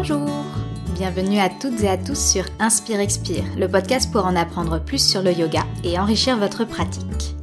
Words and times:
Bonjour 0.00 0.44
Bienvenue 0.94 1.40
à 1.40 1.48
toutes 1.48 1.80
et 1.82 1.88
à 1.88 1.98
tous 1.98 2.16
sur 2.16 2.44
Inspire 2.60 3.00
Expire, 3.00 3.42
le 3.56 3.66
podcast 3.66 4.12
pour 4.12 4.26
en 4.26 4.36
apprendre 4.36 4.80
plus 4.80 5.04
sur 5.04 5.22
le 5.22 5.32
yoga 5.32 5.64
et 5.82 5.98
enrichir 5.98 6.38
votre 6.38 6.64
pratique. 6.64 7.34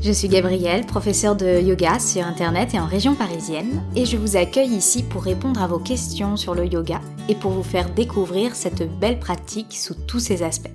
Je 0.00 0.12
suis 0.12 0.28
Gabrielle, 0.28 0.86
professeure 0.86 1.34
de 1.34 1.60
yoga 1.60 1.98
sur 1.98 2.24
Internet 2.24 2.74
et 2.74 2.78
en 2.78 2.86
région 2.86 3.16
parisienne, 3.16 3.82
et 3.96 4.06
je 4.06 4.16
vous 4.16 4.36
accueille 4.36 4.72
ici 4.72 5.02
pour 5.02 5.24
répondre 5.24 5.60
à 5.60 5.66
vos 5.66 5.80
questions 5.80 6.36
sur 6.36 6.54
le 6.54 6.64
yoga 6.64 7.00
et 7.28 7.34
pour 7.34 7.50
vous 7.50 7.64
faire 7.64 7.90
découvrir 7.92 8.54
cette 8.54 8.88
belle 9.00 9.18
pratique 9.18 9.76
sous 9.76 9.94
tous 10.06 10.20
ses 10.20 10.44
aspects. 10.44 10.70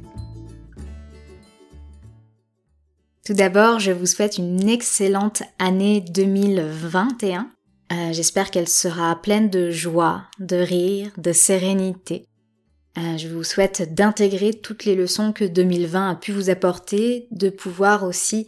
Tout 3.25 3.33
d'abord, 3.33 3.79
je 3.79 3.93
vous 3.93 4.05
souhaite 4.05 4.37
une 4.37 4.67
excellente 4.67 5.43
année 5.59 6.01
2021 6.01 7.47
euh, 7.91 8.13
j'espère 8.13 8.49
qu'elle 8.49 8.67
sera 8.67 9.15
pleine 9.21 9.49
de 9.49 9.69
joie, 9.69 10.23
de 10.39 10.55
rire, 10.55 11.11
de 11.17 11.31
sérénité. 11.31 12.25
Euh, 12.97 13.17
je 13.17 13.27
vous 13.27 13.43
souhaite 13.43 13.93
d'intégrer 13.93 14.53
toutes 14.53 14.85
les 14.85 14.95
leçons 14.95 15.33
que 15.33 15.45
2020 15.45 16.09
a 16.11 16.15
pu 16.15 16.31
vous 16.31 16.49
apporter, 16.49 17.27
de 17.31 17.49
pouvoir 17.49 18.03
aussi 18.03 18.47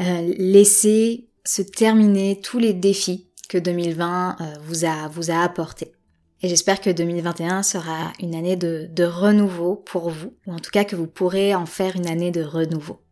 euh, 0.00 0.34
laisser 0.38 1.28
se 1.44 1.62
terminer 1.62 2.40
tous 2.40 2.58
les 2.58 2.72
défis 2.72 3.28
que 3.48 3.58
2020 3.58 4.38
vous 4.64 4.86
a 4.86 5.08
vous 5.08 5.30
a 5.30 5.42
apportés. 5.42 5.92
Et 6.40 6.48
j'espère 6.48 6.80
que 6.80 6.90
2021 6.90 7.62
sera 7.62 8.12
une 8.20 8.34
année 8.34 8.56
de, 8.56 8.88
de 8.90 9.04
renouveau 9.04 9.76
pour 9.76 10.10
vous, 10.10 10.34
ou 10.46 10.52
en 10.54 10.58
tout 10.58 10.70
cas 10.70 10.84
que 10.84 10.96
vous 10.96 11.06
pourrez 11.06 11.54
en 11.54 11.66
faire 11.66 11.96
une 11.96 12.06
année 12.06 12.30
de 12.30 12.42
renouveau. 12.42 13.03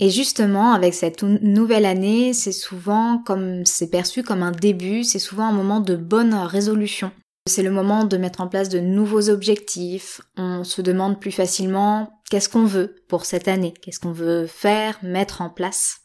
Et 0.00 0.10
justement, 0.10 0.72
avec 0.72 0.94
cette 0.94 1.22
nouvelle 1.22 1.84
année, 1.84 2.32
c'est 2.32 2.52
souvent 2.52 3.18
comme 3.18 3.66
c'est 3.66 3.90
perçu 3.90 4.22
comme 4.22 4.42
un 4.42 4.52
début, 4.52 5.02
c'est 5.02 5.18
souvent 5.18 5.46
un 5.46 5.52
moment 5.52 5.80
de 5.80 5.96
bonne 5.96 6.34
résolution. 6.34 7.10
C'est 7.46 7.62
le 7.62 7.70
moment 7.70 8.04
de 8.04 8.16
mettre 8.16 8.40
en 8.40 8.48
place 8.48 8.68
de 8.68 8.78
nouveaux 8.78 9.30
objectifs. 9.30 10.20
On 10.36 10.62
se 10.62 10.82
demande 10.82 11.18
plus 11.18 11.32
facilement 11.32 12.20
qu'est-ce 12.30 12.48
qu'on 12.48 12.66
veut 12.66 12.96
pour 13.08 13.24
cette 13.24 13.48
année, 13.48 13.74
qu'est-ce 13.82 13.98
qu'on 13.98 14.12
veut 14.12 14.46
faire, 14.46 14.98
mettre 15.02 15.40
en 15.40 15.50
place. 15.50 16.00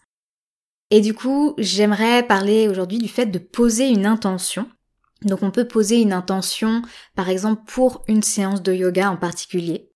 Et 0.89 1.01
du 1.01 1.13
coup, 1.13 1.53
j'aimerais 1.57 2.23
parler 2.23 2.67
aujourd'hui 2.67 2.97
du 2.97 3.07
fait 3.07 3.25
de 3.25 3.39
poser 3.39 3.89
une 3.89 4.05
intention. 4.05 4.67
Donc 5.23 5.43
on 5.43 5.51
peut 5.51 5.67
poser 5.67 6.01
une 6.01 6.13
intention, 6.13 6.81
par 7.15 7.29
exemple, 7.29 7.61
pour 7.67 8.03
une 8.07 8.23
séance 8.23 8.63
de 8.63 8.73
yoga 8.73 9.09
en 9.11 9.17
particulier 9.17 9.92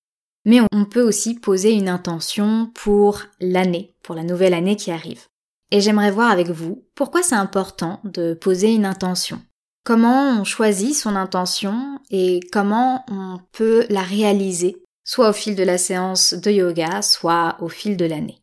mais 0.48 0.62
on 0.72 0.86
peut 0.86 1.02
aussi 1.02 1.36
poser 1.36 1.74
une 1.74 1.90
intention 1.90 2.72
pour 2.74 3.22
l'année, 3.42 3.94
pour 4.02 4.16
la 4.16 4.24
nouvelle 4.24 4.54
année 4.54 4.78
qui 4.78 4.92
arrive. 4.92 5.26
Et 5.72 5.82
j'aimerais 5.82 6.10
voir 6.10 6.32
avec 6.32 6.48
vous 6.48 6.86
pourquoi 6.96 7.22
c'est 7.22 7.36
important 7.36 8.00
de 8.06 8.34
poser 8.34 8.74
une 8.74 8.86
intention? 8.86 9.42
Comment 9.84 10.40
on 10.40 10.46
choisit 10.46 10.96
son 10.96 11.18
intention 11.18 12.00
et 12.10 12.40
comment 12.54 13.04
on 13.10 13.40
peut 13.52 13.86
la 13.90 14.02
réaliser, 14.02 14.82
soit 15.04 15.30
au 15.30 15.34
fil 15.34 15.56
de 15.58 15.64
la 15.64 15.78
séance 15.78 16.34
de 16.34 16.50
yoga, 16.50 17.02
soit 17.02 17.58
au 17.60 17.68
fil 17.68 17.98
de 17.98 18.06
l'année? 18.06 18.42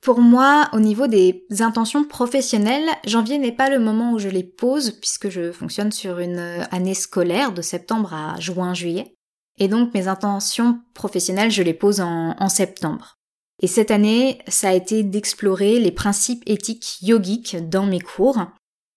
Pour 0.00 0.20
moi, 0.20 0.70
au 0.72 0.80
niveau 0.80 1.06
des 1.06 1.44
intentions 1.60 2.04
professionnelles, 2.04 2.88
janvier 3.06 3.36
n'est 3.36 3.52
pas 3.52 3.68
le 3.68 3.78
moment 3.78 4.12
où 4.12 4.18
je 4.18 4.28
les 4.28 4.44
pose 4.44 4.92
puisque 4.92 5.28
je 5.28 5.52
fonctionne 5.52 5.92
sur 5.92 6.18
une 6.18 6.64
année 6.70 6.94
scolaire 6.94 7.52
de 7.52 7.60
septembre 7.60 8.14
à 8.14 8.40
juin-juillet. 8.40 9.15
Et 9.58 9.68
donc 9.68 9.94
mes 9.94 10.08
intentions 10.08 10.80
professionnelles, 10.94 11.50
je 11.50 11.62
les 11.62 11.74
pose 11.74 12.00
en, 12.00 12.48
septembre. 12.48 13.18
Et 13.62 13.66
cette 13.66 13.90
année, 13.90 14.38
ça 14.48 14.68
a 14.68 14.74
été 14.74 15.02
d'explorer 15.02 15.80
les 15.80 15.92
principes 15.92 16.42
éthiques 16.46 16.98
yogiques 17.02 17.56
dans 17.68 17.86
mes 17.86 18.00
cours. 18.00 18.38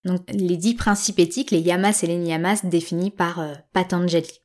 Donc 0.03 0.21
les 0.29 0.57
dix 0.57 0.75
principes 0.75 1.19
éthiques, 1.19 1.51
les 1.51 1.61
yamas 1.61 2.03
et 2.03 2.07
les 2.07 2.17
niyamas 2.17 2.61
définis 2.63 3.11
par 3.11 3.39
euh, 3.39 3.53
Patanjali. 3.73 4.41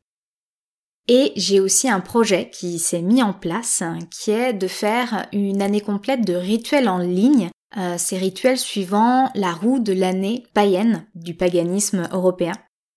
Et 1.07 1.33
j'ai 1.37 1.61
aussi 1.61 1.89
un 1.89 2.01
projet 2.01 2.49
qui 2.49 2.79
s'est 2.79 3.03
mis 3.03 3.23
en 3.23 3.35
place, 3.35 3.83
qui 4.11 4.31
est 4.31 4.55
de 4.55 4.67
faire 4.67 5.27
une 5.33 5.61
année 5.61 5.83
complète 5.83 6.25
de 6.25 6.35
rituels 6.35 6.89
en 6.89 6.99
ligne, 6.99 7.51
euh, 7.77 7.99
ces 7.99 8.17
rituels 8.17 8.59
suivant 8.59 9.31
la 9.35 9.53
roue 9.53 9.81
de 9.81 9.93
l'année 9.93 10.45
païenne 10.55 11.07
du 11.15 11.35
paganisme 11.35 12.09
européen 12.13 12.55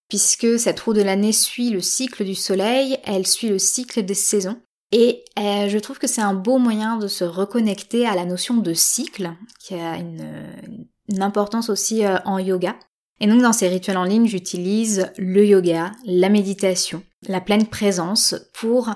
puisque 0.10 0.60
cette 0.60 0.80
roue 0.80 0.94
de 0.94 1.02
l'année 1.02 1.34
suit 1.34 1.70
le 1.70 1.82
cycle 1.82 2.24
du 2.24 2.36
soleil, 2.36 2.98
elle 3.04 3.28
suit 3.28 3.50
le 3.50 3.60
cycle 3.60 4.04
des 4.04 4.14
saisons. 4.14 4.60
Et 4.92 5.26
euh, 5.38 5.68
je 5.68 5.78
trouve 5.80 6.00
que 6.00 6.08
c'est 6.08 6.22
un 6.22 6.34
beau 6.34 6.58
moyen 6.60 6.98
de 6.98 7.08
se 7.08 7.26
reconnecter 7.26 8.08
à 8.08 8.16
la 8.16 8.26
notion 8.26 8.56
de 8.56 8.74
cycle, 8.74 9.34
qui 9.60 9.76
a 9.76 9.98
une, 9.98 10.88
importance 11.20 11.70
aussi 11.70 12.06
euh, 12.06 12.18
en 12.26 12.40
yoga. 12.40 12.76
Et 13.20 13.28
donc 13.28 13.42
dans 13.42 13.54
ces 13.54 13.68
rituels 13.68 13.98
en 13.98 14.04
ligne, 14.04 14.28
j'utilise 14.28 15.12
le 15.18 15.46
yoga, 15.46 15.92
la 16.06 16.30
méditation, 16.30 17.04
la 17.28 17.42
pleine 17.42 17.66
présence 17.66 18.36
pour 18.54 18.92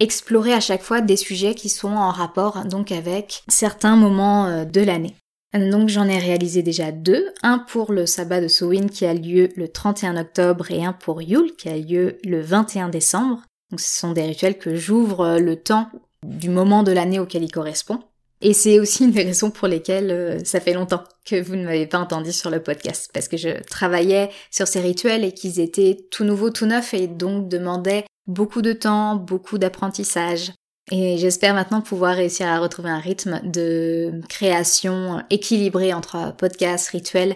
explorer 0.00 0.52
à 0.52 0.60
chaque 0.60 0.82
fois 0.82 1.00
des 1.00 1.16
sujets 1.16 1.54
qui 1.54 1.68
sont 1.68 1.92
en 1.92 2.10
rapport 2.10 2.64
donc 2.64 2.90
avec 2.90 3.42
certains 3.48 3.96
moments 3.96 4.46
euh, 4.46 4.64
de 4.64 4.80
l'année. 4.80 5.14
Donc 5.58 5.88
j'en 5.88 6.06
ai 6.06 6.18
réalisé 6.18 6.62
déjà 6.62 6.92
deux, 6.92 7.26
un 7.42 7.58
pour 7.58 7.92
le 7.92 8.06
sabbat 8.06 8.40
de 8.40 8.48
Sowin 8.48 8.88
qui 8.88 9.06
a 9.06 9.14
lieu 9.14 9.48
le 9.56 9.68
31 9.68 10.16
octobre 10.16 10.70
et 10.70 10.84
un 10.84 10.92
pour 10.92 11.22
Yule 11.22 11.54
qui 11.56 11.68
a 11.68 11.76
lieu 11.76 12.18
le 12.24 12.40
21 12.40 12.88
décembre. 12.88 13.42
Donc 13.70 13.80
ce 13.80 13.98
sont 13.98 14.12
des 14.12 14.22
rituels 14.22 14.58
que 14.58 14.76
j'ouvre 14.76 15.20
euh, 15.20 15.38
le 15.38 15.56
temps 15.56 15.88
du 16.24 16.50
moment 16.50 16.82
de 16.82 16.92
l'année 16.92 17.18
auquel 17.18 17.42
il 17.42 17.50
correspond. 17.50 18.00
Et 18.42 18.52
c'est 18.52 18.78
aussi 18.78 19.04
une 19.04 19.12
des 19.12 19.22
raisons 19.22 19.50
pour 19.50 19.66
lesquelles 19.66 20.10
euh, 20.10 20.38
ça 20.44 20.60
fait 20.60 20.74
longtemps 20.74 21.02
que 21.24 21.40
vous 21.40 21.56
ne 21.56 21.64
m'avez 21.64 21.86
pas 21.86 21.98
entendu 21.98 22.32
sur 22.32 22.50
le 22.50 22.62
podcast, 22.62 23.10
parce 23.12 23.28
que 23.28 23.36
je 23.36 23.62
travaillais 23.64 24.30
sur 24.50 24.68
ces 24.68 24.80
rituels 24.80 25.24
et 25.24 25.32
qu'ils 25.32 25.58
étaient 25.58 25.96
tout 26.10 26.24
nouveaux, 26.24 26.50
tout 26.50 26.66
neufs 26.66 26.92
et 26.92 27.06
donc 27.06 27.48
demandaient 27.48 28.04
beaucoup 28.26 28.62
de 28.62 28.72
temps, 28.72 29.16
beaucoup 29.16 29.58
d'apprentissage, 29.58 30.52
et 30.90 31.18
j'espère 31.18 31.54
maintenant 31.54 31.80
pouvoir 31.80 32.14
réussir 32.14 32.46
à 32.46 32.60
retrouver 32.60 32.90
un 32.90 33.00
rythme 33.00 33.40
de 33.44 34.20
création 34.28 35.22
équilibré 35.30 35.92
entre 35.92 36.34
podcast, 36.36 36.88
rituels 36.88 37.34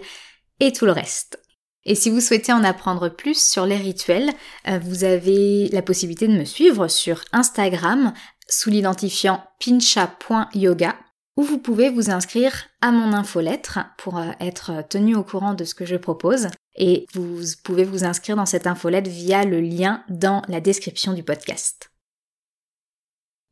et 0.61 0.73
tout 0.73 0.87
le 0.87 0.93
reste. 0.93 1.41
Et 1.85 1.95
si 1.95 2.11
vous 2.11 2.21
souhaitez 2.21 2.53
en 2.53 2.63
apprendre 2.63 3.09
plus 3.09 3.43
sur 3.43 3.67
les 3.67 3.77
rituels, 3.77 4.31
euh, 4.69 4.79
vous 4.79 5.05
avez 5.05 5.69
la 5.69 5.83
possibilité 5.83 6.29
de 6.29 6.37
me 6.37 6.45
suivre 6.45 6.89
sur 6.89 7.25
Instagram 7.33 8.13
sous 8.49 8.71
l'identifiant 8.71 9.43
pincha.yoga 9.65 10.95
où 11.37 11.43
vous 11.43 11.59
pouvez 11.59 11.89
vous 11.89 12.11
inscrire 12.11 12.67
à 12.83 12.93
mon 12.93 13.15
infolettre 13.15 13.79
pour 13.97 14.19
euh, 14.19 14.31
être 14.41 14.87
tenu 14.89 15.17
au 15.17 15.25
courant 15.25 15.55
de 15.55 15.65
ce 15.65 15.75
que 15.75 15.87
je 15.87 15.97
propose. 15.97 16.49
Et 16.77 17.07
vous 17.15 17.41
pouvez 17.65 17.85
vous 17.85 18.05
inscrire 18.05 18.37
dans 18.37 18.47
cette 18.47 18.67
infolettre 18.67 19.11
via 19.11 19.45
le 19.45 19.61
lien 19.61 20.05
dans 20.09 20.43
la 20.49 20.61
description 20.61 21.15
du 21.15 21.23
podcast. 21.23 21.90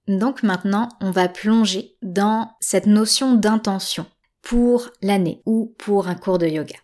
Donc 0.08 0.42
maintenant, 0.42 0.88
on 1.02 1.10
va 1.10 1.28
plonger 1.28 1.96
dans 2.02 2.50
cette 2.60 2.86
notion 2.86 3.34
d'intention 3.34 4.06
pour 4.40 4.88
l'année 5.02 5.42
ou 5.44 5.74
pour 5.78 6.08
un 6.08 6.14
cours 6.14 6.38
de 6.38 6.46
yoga. 6.46 6.76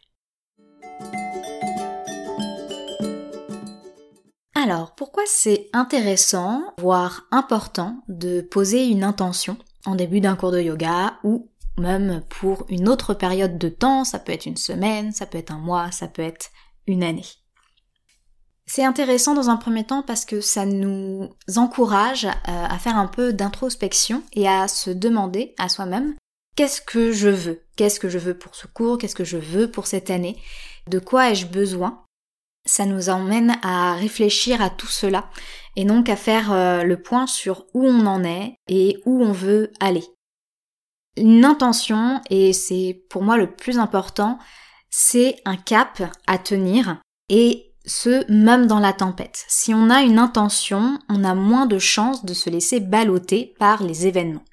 Alors, 4.55 4.95
pourquoi 4.95 5.23
c'est 5.27 5.69
intéressant, 5.73 6.63
voire 6.79 7.27
important, 7.31 8.03
de 8.09 8.43
poser 8.43 8.87
une 8.89 9.05
intention 9.05 9.57
en 9.87 9.95
début 9.95 10.21
d'un 10.21 10.37
cours 10.37 10.53
de 10.53 10.61
yoga 10.61 11.19
ou 11.25 11.51
même 11.79 12.23
pour 12.29 12.67
une 12.69 12.89
autre 12.89 13.15
période 13.15 13.59
de 13.59 13.69
temps, 13.69 14.05
ça 14.05 14.19
peut 14.19 14.33
être 14.33 14.47
une 14.47 14.57
semaine, 14.57 15.13
ça 15.13 15.27
peut 15.27 15.39
être 15.39 15.51
un 15.51 15.59
mois, 15.59 15.91
ça 15.91 16.09
peut 16.09 16.23
être 16.23 16.51
une 16.87 17.03
année. 17.03 17.25
C'est 18.67 18.85
intéressant 18.85 19.35
dans 19.35 19.51
un 19.51 19.57
premier 19.57 19.85
temps 19.85 20.03
parce 20.03 20.25
que 20.25 20.41
ça 20.41 20.65
nous 20.65 21.29
encourage 21.57 22.25
euh, 22.25 22.31
à 22.47 22.79
faire 22.79 22.97
un 22.97 23.07
peu 23.07 23.33
d'introspection 23.33 24.23
et 24.33 24.49
à 24.49 24.69
se 24.69 24.91
demander 24.91 25.55
à 25.59 25.69
soi-même 25.69 26.15
qu'est-ce 26.57 26.81
que 26.81 27.13
je 27.13 27.29
veux? 27.29 27.63
Qu'est-ce 27.77 28.01
que 28.01 28.09
je 28.09 28.19
veux 28.19 28.37
pour 28.37 28.55
ce 28.55 28.67
cours? 28.67 28.99
Qu'est-ce 28.99 29.15
que 29.15 29.25
je 29.25 29.37
veux 29.37 29.71
pour 29.71 29.87
cette 29.87 30.11
année? 30.11 30.41
De 30.89 30.99
quoi 30.99 31.31
ai-je 31.31 31.47
besoin? 31.47 32.05
Ça 32.67 32.87
nous 32.87 33.11
emmène 33.11 33.59
à 33.63 33.95
réfléchir 33.95 34.63
à 34.63 34.71
tout 34.71 34.87
cela 34.87 35.29
et 35.77 35.85
donc 35.85 36.09
à 36.09 36.17
faire 36.17 36.53
euh, 36.53 36.83
le 36.83 37.01
point 37.01 37.27
sur 37.27 37.67
où 37.75 37.85
on 37.85 38.07
en 38.07 38.25
est 38.25 38.57
et 38.69 39.03
où 39.05 39.23
on 39.23 39.33
veut 39.33 39.73
aller. 39.81 40.05
Une 41.17 41.45
intention, 41.45 42.21
et 42.31 42.53
c'est 42.53 43.05
pour 43.11 43.23
moi 43.23 43.37
le 43.37 43.55
plus 43.55 43.79
important, 43.79 44.39
c'est 44.91 45.37
un 45.45 45.57
cap 45.57 46.03
à 46.27 46.39
tenir 46.39 47.01
et 47.29 47.74
ce 47.85 48.31
même 48.33 48.67
dans 48.67 48.81
la 48.81 48.93
tempête. 48.93 49.45
Si 49.49 49.75
on 49.75 49.91
a 49.91 50.03
une 50.03 50.19
intention, 50.19 50.99
on 51.09 51.25
a 51.25 51.35
moins 51.35 51.67
de 51.67 51.79
chances 51.79 52.25
de 52.25 52.35
se 52.35 52.51
laisser 52.51 52.81
balloter 52.81 53.55
par 53.59 53.83
les 53.83 54.07
événements. 54.07 54.45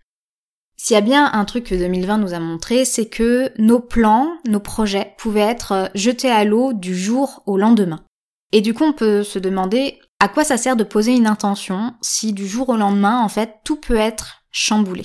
S'il 0.78 0.96
y 0.96 0.98
a 0.98 1.02
bien 1.02 1.30
un 1.32 1.46
truc 1.46 1.66
que 1.66 1.76
2020 1.76 2.18
nous 2.18 2.34
a 2.34 2.40
montré, 2.40 2.86
c'est 2.86 3.08
que 3.08 3.52
nos 3.60 3.80
plans, 3.80 4.34
nos 4.48 4.60
projets 4.60 5.14
pouvaient 5.18 5.42
être 5.42 5.92
jetés 5.94 6.32
à 6.32 6.44
l'eau 6.44 6.74
du 6.74 6.98
jour 6.98 7.44
au 7.46 7.58
lendemain. 7.58 8.04
Et 8.52 8.62
du 8.62 8.74
coup, 8.74 8.84
on 8.84 8.94
peut 8.94 9.24
se 9.24 9.40
demander 9.40 10.00
à 10.20 10.28
quoi 10.28 10.44
ça 10.44 10.58
sert 10.58 10.76
de 10.76 10.84
poser 10.84 11.14
une 11.14 11.28
intention 11.28 11.94
si 12.02 12.34
du 12.34 12.48
jour 12.48 12.70
au 12.70 12.78
lendemain, 12.78 13.22
en 13.22 13.30
fait, 13.30 13.60
tout 13.64 13.76
peut 13.76 13.96
être 13.96 14.44
chamboulé. 14.52 15.04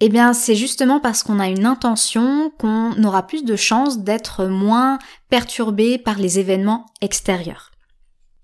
Eh 0.00 0.08
bien, 0.08 0.32
c'est 0.32 0.54
justement 0.54 1.00
parce 1.00 1.24
qu'on 1.24 1.40
a 1.40 1.48
une 1.48 1.66
intention 1.66 2.52
qu'on 2.58 3.02
aura 3.02 3.26
plus 3.26 3.44
de 3.44 3.56
chances 3.56 3.98
d'être 3.98 4.46
moins 4.46 4.98
perturbé 5.28 5.98
par 5.98 6.18
les 6.18 6.38
événements 6.38 6.86
extérieurs. 7.00 7.72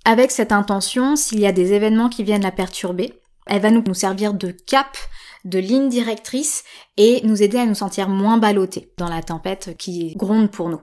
Avec 0.05 0.33
cette 0.33 0.53
intention, 0.53 1.15
s'il 1.15 1.39
y 1.39 1.47
a 1.47 1.53
des 1.53 1.73
événements 1.73 2.09
qui 2.09 2.25
viennent 2.25 2.43
la 2.43 2.51
perturber, 2.51 3.21
elle 3.47 3.63
va 3.63 3.71
nous, 3.71 3.95
servir 3.95 4.35
de 4.35 4.51
cap, 4.51 4.97
de 5.45 5.59
ligne 5.59 5.89
directrice 5.89 6.65
et 6.97 7.21
nous 7.25 7.43
aider 7.43 7.59
à 7.59 7.67
nous 7.67 7.75
sentir 7.75 8.09
moins 8.09 8.39
ballottés 8.39 8.93
dans 8.99 9.09
la 9.09 9.23
tempête 9.23 9.77
qui 9.79 10.15
gronde 10.17 10.51
pour 10.51 10.69
nous. 10.69 10.81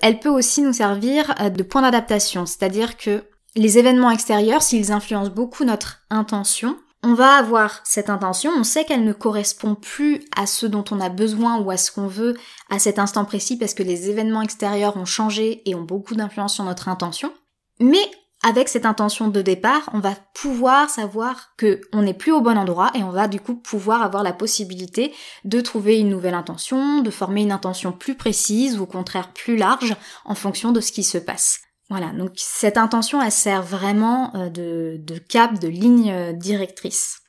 Elle 0.00 0.18
peut 0.18 0.28
aussi 0.28 0.62
nous 0.62 0.72
servir 0.72 1.34
euh, 1.40 1.50
de 1.50 1.62
point 1.62 1.82
d'adaptation, 1.82 2.46
c'est-à-dire 2.46 2.96
que 2.96 3.24
les 3.56 3.78
événements 3.78 4.10
extérieurs, 4.10 4.62
s'ils 4.62 4.92
influencent 4.92 5.30
beaucoup 5.30 5.64
notre 5.64 6.02
intention, 6.10 6.76
on 7.02 7.14
va 7.14 7.34
avoir 7.34 7.80
cette 7.84 8.10
intention, 8.10 8.50
on 8.56 8.64
sait 8.64 8.84
qu'elle 8.84 9.04
ne 9.04 9.12
correspond 9.12 9.74
plus 9.76 10.24
à 10.36 10.46
ce 10.46 10.66
dont 10.66 10.84
on 10.90 11.00
a 11.00 11.08
besoin 11.08 11.60
ou 11.60 11.70
à 11.70 11.76
ce 11.76 11.92
qu'on 11.92 12.08
veut 12.08 12.36
à 12.70 12.78
cet 12.78 12.98
instant 12.98 13.24
précis 13.24 13.56
parce 13.56 13.74
que 13.74 13.84
les 13.84 14.10
événements 14.10 14.42
extérieurs 14.42 14.96
ont 14.96 15.04
changé 15.04 15.62
et 15.68 15.74
ont 15.74 15.82
beaucoup 15.82 16.16
d'influence 16.16 16.54
sur 16.54 16.64
notre 16.64 16.88
intention. 16.88 17.32
Mais 17.78 18.10
avec 18.42 18.68
cette 18.68 18.86
intention 18.86 19.28
de 19.28 19.42
départ, 19.42 19.90
on 19.92 20.00
va 20.00 20.14
pouvoir 20.34 20.90
savoir 20.90 21.54
que 21.56 21.80
on 21.92 22.02
n'est 22.02 22.14
plus 22.14 22.32
au 22.32 22.40
bon 22.40 22.56
endroit 22.56 22.90
et 22.94 23.02
on 23.02 23.10
va 23.10 23.28
du 23.28 23.40
coup 23.40 23.54
pouvoir 23.54 24.02
avoir 24.02 24.22
la 24.22 24.32
possibilité 24.32 25.12
de 25.44 25.60
trouver 25.60 25.98
une 25.98 26.08
nouvelle 26.08 26.34
intention, 26.34 27.00
de 27.00 27.10
former 27.10 27.42
une 27.42 27.52
intention 27.52 27.92
plus 27.92 28.16
précise 28.16 28.78
ou 28.78 28.84
au 28.84 28.86
contraire 28.86 29.32
plus 29.32 29.56
large 29.56 29.96
en 30.24 30.34
fonction 30.34 30.72
de 30.72 30.80
ce 30.80 30.92
qui 30.92 31.04
se 31.04 31.18
passe. 31.18 31.60
Voilà, 31.90 32.12
donc 32.12 32.32
cette 32.36 32.76
intention, 32.76 33.22
elle 33.22 33.32
sert 33.32 33.62
vraiment 33.62 34.34
euh, 34.34 34.50
de, 34.50 35.18
cap, 35.18 35.58
de 35.58 35.68
ligne 35.68 36.10
euh, 36.10 36.32
directrice. 36.32 37.22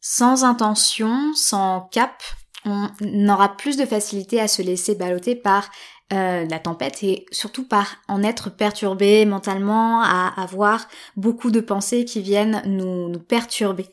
Sans 0.00 0.44
intention, 0.44 1.34
sans 1.34 1.88
cap, 1.90 2.22
on 2.64 2.88
aura 3.28 3.56
plus 3.56 3.76
de 3.76 3.84
facilité 3.84 4.40
à 4.40 4.46
se 4.46 4.62
laisser 4.62 4.94
balloter 4.94 5.34
par 5.34 5.68
euh, 6.12 6.44
la 6.44 6.58
tempête 6.58 7.02
et 7.02 7.26
surtout 7.32 7.66
par 7.66 7.96
en 8.08 8.22
être 8.22 8.50
perturbé 8.50 9.24
mentalement, 9.24 10.02
à 10.02 10.32
avoir 10.40 10.86
beaucoup 11.16 11.50
de 11.50 11.60
pensées 11.60 12.04
qui 12.04 12.20
viennent 12.20 12.62
nous 12.66 13.18
perturber. 13.18 13.86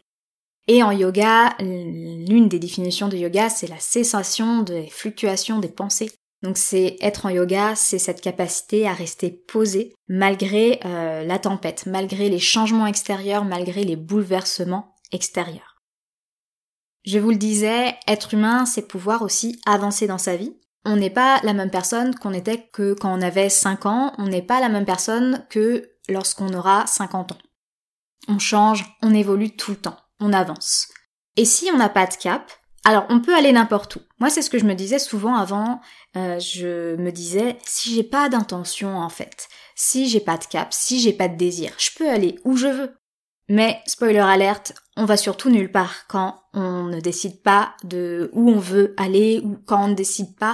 Et 0.68 0.84
en 0.84 0.92
yoga, 0.92 1.56
l'une 1.60 2.50
des 2.50 2.60
définitions 2.60 3.08
de 3.08 3.18
yoga, 3.18 3.50
c'est 3.50 3.68
la 3.68 3.80
cessation 3.80 4.62
des 4.62 4.88
fluctuations 4.88 5.60
des 5.60 5.70
pensées. 5.70 6.12
Donc 6.44 6.58
c'est 6.58 6.98
être 7.02 7.26
en 7.26 7.30
yoga, 7.30 7.76
c'est 7.76 8.00
cette 8.00 8.22
capacité 8.22 8.88
à 8.88 8.94
rester 8.94 9.32
posé 9.32 9.96
malgré 10.08 10.80
euh, 10.86 11.24
la 11.24 11.40
tempête, 11.40 11.86
malgré 11.88 12.30
les 12.30 12.40
changements 12.40 12.86
extérieurs, 12.86 13.44
malgré 13.44 13.84
les 13.84 13.96
bouleversements 13.96 14.96
extérieurs. 15.12 15.78
Je 17.06 17.20
vous 17.20 17.30
le 17.30 17.38
disais, 17.38 17.96
être 18.08 18.34
humain, 18.34 18.66
c'est 18.66 18.88
pouvoir 18.88 19.22
aussi 19.22 19.60
avancer 19.66 20.08
dans 20.08 20.18
sa 20.18 20.36
vie. 20.36 20.58
On 20.86 20.98
n'est 20.98 21.10
pas 21.10 21.40
la 21.44 21.54
même 21.54 21.72
personne 21.72 22.14
qu'on 22.16 22.34
était 22.34 22.68
que 22.72 22.94
quand 22.94 23.18
on 23.18 23.22
avait 23.22 23.50
5 23.50 23.86
ans, 23.86 24.14
on 24.18 24.28
n'est 24.28 24.42
pas 24.42 24.60
la 24.60 24.70
même 24.70 24.86
personne 24.86 25.46
que 25.50 25.90
lorsqu'on 26.10 26.54
aura 26.54 26.86
50 26.86 27.32
ans. 27.32 27.38
On 28.28 28.40
change, 28.40 28.86
on 29.02 29.14
évolue 29.14 29.56
tout 29.56 29.72
le 29.72 29.78
temps, 29.78 29.98
on 30.20 30.34
avance. 30.34 30.88
Et 31.38 31.46
si 31.46 31.70
on 31.74 31.78
n'a 31.78 31.90
pas 31.90 32.08
de 32.08 32.16
cap, 32.16 32.52
alors, 32.88 33.06
on 33.10 33.20
peut 33.20 33.36
aller 33.36 33.52
n'importe 33.52 33.98
où. 33.98 34.00
Moi, 34.18 34.30
c'est 34.30 34.42
ce 34.42 34.50
que 34.50 34.60
je 34.60 34.64
me 34.64 34.74
disais 34.74 34.98
souvent 34.98 35.36
avant. 35.36 35.82
Euh, 36.16 36.40
je 36.40 36.96
me 36.96 37.12
disais, 37.12 37.58
si 37.66 37.94
j'ai 37.94 38.04
pas 38.04 38.30
d'intention, 38.30 38.98
en 38.98 39.10
fait, 39.10 39.50
si 39.76 40.08
j'ai 40.08 40.22
pas 40.22 40.38
de 40.38 40.46
cap, 40.46 40.70
si 40.72 41.02
j'ai 41.02 41.12
pas 41.12 41.28
de 41.28 41.36
désir, 41.36 41.74
je 41.78 41.90
peux 41.98 42.10
aller 42.10 42.40
où 42.46 42.56
je 42.56 42.68
veux. 42.68 42.96
Mais, 43.50 43.82
spoiler 43.88 44.20
alerte, 44.20 44.74
on 44.96 45.04
va 45.04 45.18
surtout 45.18 45.50
nulle 45.50 45.70
part 45.70 46.08
quand 46.08 46.40
on 46.54 46.84
ne 46.84 47.02
décide 47.02 47.44
pas 47.44 47.76
de 47.84 48.30
où 48.32 48.50
on 48.50 48.60
veut 48.60 48.94
aller 48.96 49.42
ou 49.44 49.58
quand 49.66 49.84
on 49.84 49.88
ne 49.90 49.94
décide 49.94 50.38
pas 50.38 50.54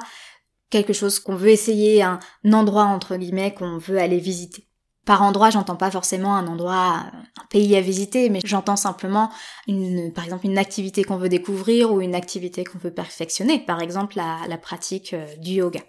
quelque 0.72 0.94
chose 0.94 1.20
qu'on 1.20 1.36
veut 1.36 1.50
essayer, 1.50 2.02
un 2.02 2.20
endroit 2.52 2.86
entre 2.86 3.16
guillemets 3.16 3.54
qu'on 3.54 3.78
veut 3.78 4.00
aller 4.00 4.18
visiter. 4.18 4.68
Par 5.06 5.22
endroit, 5.22 5.50
j'entends 5.50 5.76
pas 5.76 5.92
forcément 5.92 6.36
un 6.36 6.48
endroit, 6.48 7.06
un 7.38 7.46
pays 7.50 7.76
à 7.76 7.82
visiter, 7.82 8.30
mais 8.30 8.40
j'entends 8.46 8.78
simplement 8.78 9.30
une, 9.68 10.14
par 10.14 10.24
exemple, 10.24 10.46
une 10.46 10.58
activité 10.58 11.04
qu'on 11.04 11.18
veut 11.18 11.30
découvrir 11.30 11.92
ou 11.92 12.00
une 12.00 12.16
activité 12.16 12.64
qu'on 12.64 12.78
veut 12.78 12.94
perfectionner, 12.94 13.60
par 13.60 13.82
exemple 13.82 14.16
la, 14.16 14.38
la 14.48 14.58
pratique 14.58 15.14
euh, 15.14 15.26
du 15.38 15.56
yoga. 15.56 15.82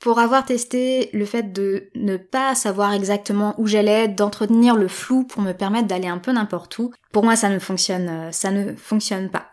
Pour 0.00 0.18
avoir 0.18 0.44
testé 0.44 1.10
le 1.12 1.24
fait 1.24 1.52
de 1.52 1.90
ne 1.94 2.16
pas 2.16 2.54
savoir 2.54 2.94
exactement 2.94 3.54
où 3.58 3.66
j'allais, 3.66 4.08
d'entretenir 4.08 4.74
le 4.74 4.88
flou 4.88 5.24
pour 5.24 5.42
me 5.42 5.52
permettre 5.52 5.86
d'aller 5.86 6.08
un 6.08 6.18
peu 6.18 6.32
n'importe 6.32 6.78
où, 6.78 6.90
pour 7.12 7.22
moi 7.22 7.36
ça 7.36 7.48
ne 7.48 7.58
fonctionne, 7.60 8.08
euh, 8.08 8.32
ça 8.32 8.50
ne 8.50 8.74
fonctionne 8.74 9.30
pas. 9.30 9.50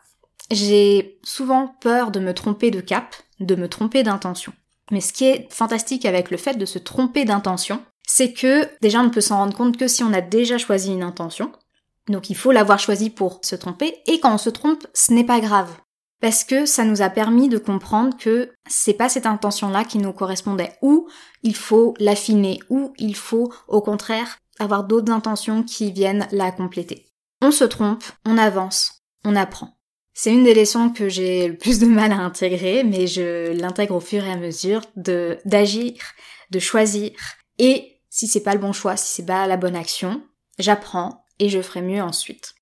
J'ai 0.49 1.19
souvent 1.23 1.75
peur 1.81 2.09
de 2.09 2.19
me 2.19 2.33
tromper 2.33 2.71
de 2.71 2.79
cap, 2.79 3.15
de 3.39 3.55
me 3.55 3.67
tromper 3.67 4.01
d'intention. 4.01 4.53
Mais 4.89 5.01
ce 5.01 5.11
qui 5.11 5.25
est 5.25 5.51
fantastique 5.51 6.05
avec 6.05 6.31
le 6.31 6.37
fait 6.37 6.57
de 6.57 6.65
se 6.65 6.79
tromper 6.79 7.25
d'intention, 7.25 7.81
c'est 8.07 8.33
que 8.33 8.67
déjà 8.81 9.01
on 9.01 9.03
ne 9.03 9.09
peut 9.09 9.21
s'en 9.21 9.37
rendre 9.37 9.55
compte 9.55 9.77
que 9.77 9.87
si 9.87 10.03
on 10.03 10.13
a 10.13 10.21
déjà 10.21 10.57
choisi 10.57 10.91
une 10.91 11.03
intention. 11.03 11.51
Donc 12.07 12.29
il 12.29 12.35
faut 12.35 12.53
l'avoir 12.53 12.79
choisi 12.79 13.09
pour 13.09 13.39
se 13.43 13.55
tromper, 13.55 13.97
et 14.07 14.19
quand 14.19 14.33
on 14.33 14.39
se 14.39 14.49
trompe, 14.49 14.87
ce 14.93 15.13
n'est 15.13 15.25
pas 15.25 15.41
grave. 15.41 15.69
Parce 16.19 16.43
que 16.43 16.65
ça 16.65 16.83
nous 16.83 17.03
a 17.03 17.09
permis 17.09 17.47
de 17.47 17.59
comprendre 17.59 18.17
que 18.17 18.49
c'est 18.67 18.93
pas 18.93 19.09
cette 19.09 19.27
intention-là 19.27 19.83
qui 19.83 19.99
nous 19.99 20.13
correspondait, 20.13 20.71
ou 20.81 21.07
il 21.43 21.55
faut 21.55 21.93
l'affiner, 21.99 22.59
ou 22.69 22.93
il 22.97 23.15
faut 23.15 23.51
au 23.67 23.81
contraire 23.81 24.39
avoir 24.57 24.85
d'autres 24.85 25.11
intentions 25.11 25.61
qui 25.61 25.91
viennent 25.91 26.27
la 26.31 26.51
compléter. 26.51 27.05
On 27.41 27.51
se 27.51 27.65
trompe, 27.65 28.03
on 28.25 28.37
avance, 28.37 29.03
on 29.25 29.35
apprend. 29.35 29.77
C'est 30.13 30.33
une 30.33 30.45
des 30.45 30.55
leçons 30.55 30.89
que 30.89 31.09
j'ai 31.09 31.47
le 31.47 31.57
plus 31.57 31.77
de 31.77 31.85
mal 31.85 32.11
à 32.11 32.17
intégrer, 32.17 32.83
mais 32.83 33.05
je 33.05 33.51
l'intègre 33.51 33.95
au 33.95 33.99
fur 33.99 34.23
et 34.23 34.31
à 34.31 34.37
mesure 34.37 34.81
de 34.95 35.37
d'agir, 35.45 35.93
de 36.49 36.57
choisir 36.57 37.11
et 37.59 37.96
si 38.17 38.27
c'est 38.27 38.41
pas 38.41 38.55
le 38.55 38.59
bon 38.59 38.73
choix, 38.73 38.97
si 38.97 39.13
c'est 39.13 39.27
pas 39.27 39.45
la 39.45 39.57
bonne 39.57 39.75
action, 39.75 40.23
j'apprends 40.57 41.23
et 41.37 41.49
je 41.49 41.61
ferai 41.61 41.83
mieux 41.83 42.01
ensuite. 42.01 42.55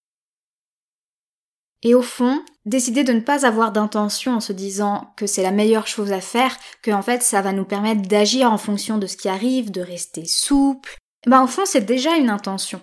Et 1.81 1.95
au 1.95 2.01
fond, 2.01 2.43
décider 2.65 3.05
de 3.05 3.13
ne 3.13 3.21
pas 3.21 3.45
avoir 3.45 3.71
d'intention 3.71 4.33
en 4.33 4.39
se 4.41 4.51
disant 4.51 5.13
que 5.15 5.27
c'est 5.27 5.43
la 5.43 5.51
meilleure 5.51 5.87
chose 5.87 6.11
à 6.11 6.19
faire, 6.19 6.57
que 6.81 6.91
en 6.91 7.01
fait 7.01 7.23
ça 7.23 7.41
va 7.41 7.53
nous 7.53 7.63
permettre 7.63 8.01
d'agir 8.01 8.51
en 8.51 8.57
fonction 8.57 8.97
de 8.97 9.07
ce 9.07 9.15
qui 9.15 9.29
arrive, 9.29 9.71
de 9.71 9.79
rester 9.79 10.25
souple, 10.25 10.97
ben 11.25 11.41
au 11.41 11.47
fond 11.47 11.63
c'est 11.65 11.85
déjà 11.85 12.17
une 12.17 12.29
intention. 12.29 12.81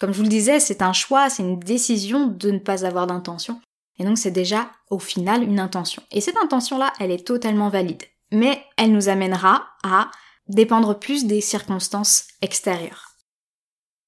Comme 0.00 0.12
je 0.12 0.16
vous 0.16 0.22
le 0.22 0.28
disais, 0.30 0.60
c'est 0.60 0.80
un 0.80 0.94
choix, 0.94 1.28
c'est 1.28 1.42
une 1.42 1.60
décision 1.60 2.26
de 2.26 2.50
ne 2.50 2.58
pas 2.58 2.86
avoir 2.86 3.06
d'intention. 3.06 3.60
Et 3.98 4.04
donc 4.04 4.16
c'est 4.16 4.30
déjà 4.30 4.70
au 4.88 4.98
final 4.98 5.42
une 5.42 5.60
intention. 5.60 6.02
Et 6.10 6.22
cette 6.22 6.38
intention-là, 6.38 6.94
elle 7.00 7.10
est 7.10 7.26
totalement 7.26 7.68
valide. 7.68 8.02
Mais 8.32 8.64
elle 8.78 8.92
nous 8.92 9.10
amènera 9.10 9.66
à 9.82 10.10
dépendre 10.48 10.98
plus 10.98 11.26
des 11.26 11.40
circonstances 11.40 12.24
extérieures. 12.42 13.16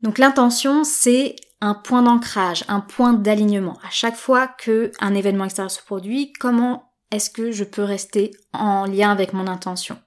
Donc 0.03 0.19
l'intention, 0.19 0.85
c'est 0.85 1.37
un 1.61 1.75
point 1.75 2.03
d'ancrage, 2.03 2.65
un 2.69 2.81
point 2.81 3.15
d'alignement. 3.15 3.79
À 3.83 3.91
chaque 3.91 4.17
fois 4.17 4.47
que 4.47 4.93
un 5.01 5.15
événement 5.15 5.45
extérieur 5.45 5.71
se 5.71 5.83
produit, 5.83 6.33
comment 6.35 6.93
est-ce 7.11 7.31
que 7.31 7.51
je 7.51 7.65
peux 7.65 7.83
rester 7.83 8.33
en 8.53 8.85
lien 8.85 9.11
avec 9.11 9.33
mon 9.33 9.47
intention? 9.47 9.99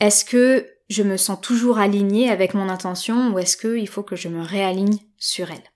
Est-ce 0.00 0.24
que 0.24 0.68
je 0.88 1.02
me 1.02 1.16
sens 1.16 1.40
toujours 1.40 1.78
alignée 1.78 2.30
avec 2.30 2.54
mon 2.54 2.68
intention 2.68 3.30
ou 3.30 3.38
est-ce 3.38 3.56
qu'il 3.56 3.88
faut 3.88 4.02
que 4.02 4.16
je 4.16 4.28
me 4.28 4.42
réaligne 4.42 4.98
sur 5.16 5.50
elle? 5.50 5.72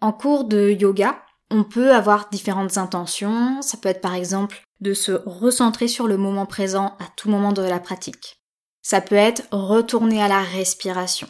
En 0.00 0.12
cours 0.12 0.44
de 0.44 0.70
yoga, 0.70 1.22
on 1.50 1.64
peut 1.64 1.92
avoir 1.92 2.28
différentes 2.30 2.76
intentions. 2.76 3.62
Ça 3.62 3.78
peut 3.78 3.88
être 3.88 4.00
par 4.00 4.14
exemple 4.14 4.62
de 4.80 4.94
se 4.94 5.12
recentrer 5.26 5.88
sur 5.88 6.06
le 6.06 6.16
moment 6.16 6.46
présent 6.46 6.96
à 6.98 7.06
tout 7.16 7.30
moment 7.30 7.52
de 7.52 7.62
la 7.62 7.80
pratique. 7.80 8.40
Ça 8.88 9.00
peut 9.00 9.16
être 9.16 9.42
retourner 9.50 10.22
à 10.22 10.28
la 10.28 10.40
respiration. 10.40 11.28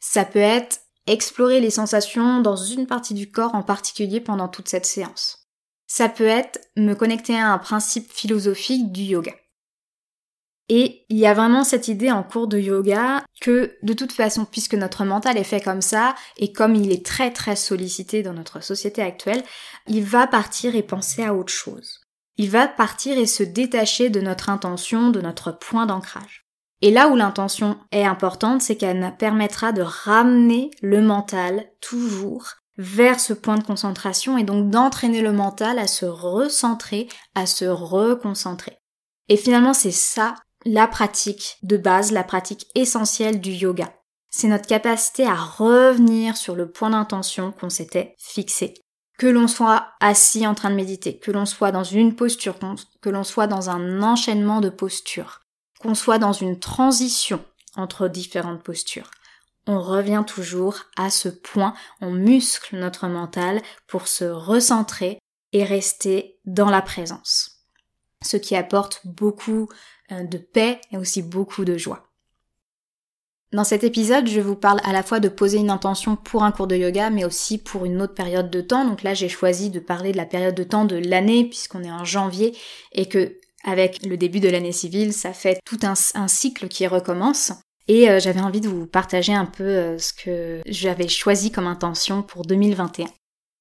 Ça 0.00 0.24
peut 0.24 0.38
être 0.38 0.80
explorer 1.06 1.60
les 1.60 1.68
sensations 1.68 2.40
dans 2.40 2.56
une 2.56 2.86
partie 2.86 3.12
du 3.12 3.30
corps 3.30 3.54
en 3.54 3.62
particulier 3.62 4.22
pendant 4.22 4.48
toute 4.48 4.70
cette 4.70 4.86
séance. 4.86 5.50
Ça 5.86 6.08
peut 6.08 6.24
être 6.24 6.60
me 6.78 6.94
connecter 6.94 7.36
à 7.36 7.52
un 7.52 7.58
principe 7.58 8.10
philosophique 8.10 8.90
du 8.90 9.02
yoga. 9.02 9.34
Et 10.70 11.04
il 11.10 11.18
y 11.18 11.26
a 11.26 11.34
vraiment 11.34 11.62
cette 11.62 11.88
idée 11.88 12.10
en 12.10 12.22
cours 12.22 12.48
de 12.48 12.58
yoga 12.58 13.22
que 13.42 13.76
de 13.82 13.92
toute 13.92 14.12
façon, 14.12 14.46
puisque 14.46 14.72
notre 14.72 15.04
mental 15.04 15.36
est 15.36 15.44
fait 15.44 15.60
comme 15.60 15.82
ça, 15.82 16.14
et 16.38 16.54
comme 16.54 16.74
il 16.74 16.90
est 16.90 17.04
très 17.04 17.30
très 17.30 17.54
sollicité 17.54 18.22
dans 18.22 18.32
notre 18.32 18.64
société 18.64 19.02
actuelle, 19.02 19.44
il 19.88 20.04
va 20.04 20.26
partir 20.26 20.74
et 20.74 20.82
penser 20.82 21.22
à 21.22 21.34
autre 21.34 21.52
chose. 21.52 22.00
Il 22.38 22.48
va 22.48 22.66
partir 22.66 23.18
et 23.18 23.26
se 23.26 23.42
détacher 23.42 24.08
de 24.08 24.22
notre 24.22 24.48
intention, 24.48 25.10
de 25.10 25.20
notre 25.20 25.52
point 25.52 25.84
d'ancrage. 25.84 26.43
Et 26.84 26.90
là 26.90 27.08
où 27.08 27.16
l'intention 27.16 27.78
est 27.92 28.04
importante, 28.04 28.60
c'est 28.60 28.76
qu'elle 28.76 29.16
permettra 29.18 29.72
de 29.72 29.80
ramener 29.80 30.70
le 30.82 31.00
mental 31.00 31.64
toujours 31.80 32.56
vers 32.76 33.20
ce 33.20 33.32
point 33.32 33.56
de 33.56 33.64
concentration 33.64 34.36
et 34.36 34.44
donc 34.44 34.68
d'entraîner 34.68 35.22
le 35.22 35.32
mental 35.32 35.78
à 35.78 35.86
se 35.86 36.04
recentrer, 36.04 37.08
à 37.34 37.46
se 37.46 37.64
reconcentrer. 37.64 38.76
Et 39.30 39.38
finalement, 39.38 39.72
c'est 39.72 39.92
ça 39.92 40.34
la 40.66 40.86
pratique 40.86 41.56
de 41.62 41.78
base, 41.78 42.12
la 42.12 42.22
pratique 42.22 42.66
essentielle 42.74 43.40
du 43.40 43.52
yoga. 43.52 43.90
C'est 44.28 44.48
notre 44.48 44.66
capacité 44.66 45.26
à 45.26 45.36
revenir 45.36 46.36
sur 46.36 46.54
le 46.54 46.70
point 46.70 46.90
d'intention 46.90 47.52
qu'on 47.52 47.70
s'était 47.70 48.14
fixé. 48.18 48.74
Que 49.16 49.26
l'on 49.26 49.48
soit 49.48 49.86
assis 50.00 50.46
en 50.46 50.54
train 50.54 50.68
de 50.68 50.76
méditer, 50.76 51.18
que 51.18 51.30
l'on 51.30 51.46
soit 51.46 51.72
dans 51.72 51.84
une 51.84 52.14
posture, 52.14 52.58
que 53.00 53.08
l'on 53.08 53.24
soit 53.24 53.46
dans 53.46 53.70
un 53.70 54.02
enchaînement 54.02 54.60
de 54.60 54.68
postures 54.68 55.40
soit 55.92 56.18
dans 56.18 56.32
une 56.32 56.58
transition 56.58 57.44
entre 57.76 58.08
différentes 58.08 58.62
postures, 58.62 59.10
on 59.66 59.80
revient 59.80 60.24
toujours 60.26 60.80
à 60.96 61.10
ce 61.10 61.28
point, 61.28 61.74
on 62.00 62.10
muscle 62.10 62.76
notre 62.76 63.06
mental 63.08 63.62
pour 63.86 64.08
se 64.08 64.24
recentrer 64.24 65.18
et 65.52 65.64
rester 65.64 66.38
dans 66.44 66.70
la 66.70 66.82
présence. 66.82 67.62
Ce 68.22 68.36
qui 68.36 68.56
apporte 68.56 69.00
beaucoup 69.04 69.68
euh, 70.12 70.24
de 70.24 70.38
paix 70.38 70.80
et 70.90 70.96
aussi 70.96 71.22
beaucoup 71.22 71.64
de 71.64 71.76
joie. 71.76 72.08
Dans 73.52 73.64
cet 73.64 73.84
épisode, 73.84 74.26
je 74.26 74.40
vous 74.40 74.56
parle 74.56 74.80
à 74.82 74.92
la 74.92 75.04
fois 75.04 75.20
de 75.20 75.28
poser 75.28 75.58
une 75.58 75.70
intention 75.70 76.16
pour 76.16 76.42
un 76.42 76.50
cours 76.50 76.66
de 76.66 76.74
yoga, 76.74 77.10
mais 77.10 77.24
aussi 77.24 77.56
pour 77.56 77.84
une 77.84 78.02
autre 78.02 78.14
période 78.14 78.50
de 78.50 78.60
temps. 78.60 78.84
Donc 78.84 79.04
là, 79.04 79.14
j'ai 79.14 79.28
choisi 79.28 79.70
de 79.70 79.78
parler 79.78 80.10
de 80.10 80.16
la 80.16 80.26
période 80.26 80.56
de 80.56 80.64
temps 80.64 80.84
de 80.84 80.96
l'année, 80.96 81.44
puisqu'on 81.44 81.84
est 81.84 81.90
en 81.90 82.04
janvier, 82.04 82.56
et 82.90 83.06
que 83.06 83.38
avec 83.64 84.04
le 84.04 84.16
début 84.16 84.40
de 84.40 84.48
l'année 84.48 84.72
civile, 84.72 85.12
ça 85.12 85.32
fait 85.32 85.60
tout 85.64 85.78
un, 85.82 86.28
cycle 86.28 86.68
qui 86.68 86.86
recommence. 86.86 87.52
Et 87.88 88.08
euh, 88.08 88.20
j'avais 88.20 88.40
envie 88.40 88.60
de 88.60 88.68
vous 88.68 88.86
partager 88.86 89.34
un 89.34 89.46
peu 89.46 89.64
euh, 89.64 89.98
ce 89.98 90.12
que 90.12 90.62
j'avais 90.66 91.08
choisi 91.08 91.50
comme 91.50 91.66
intention 91.66 92.22
pour 92.22 92.44
2021. 92.46 93.06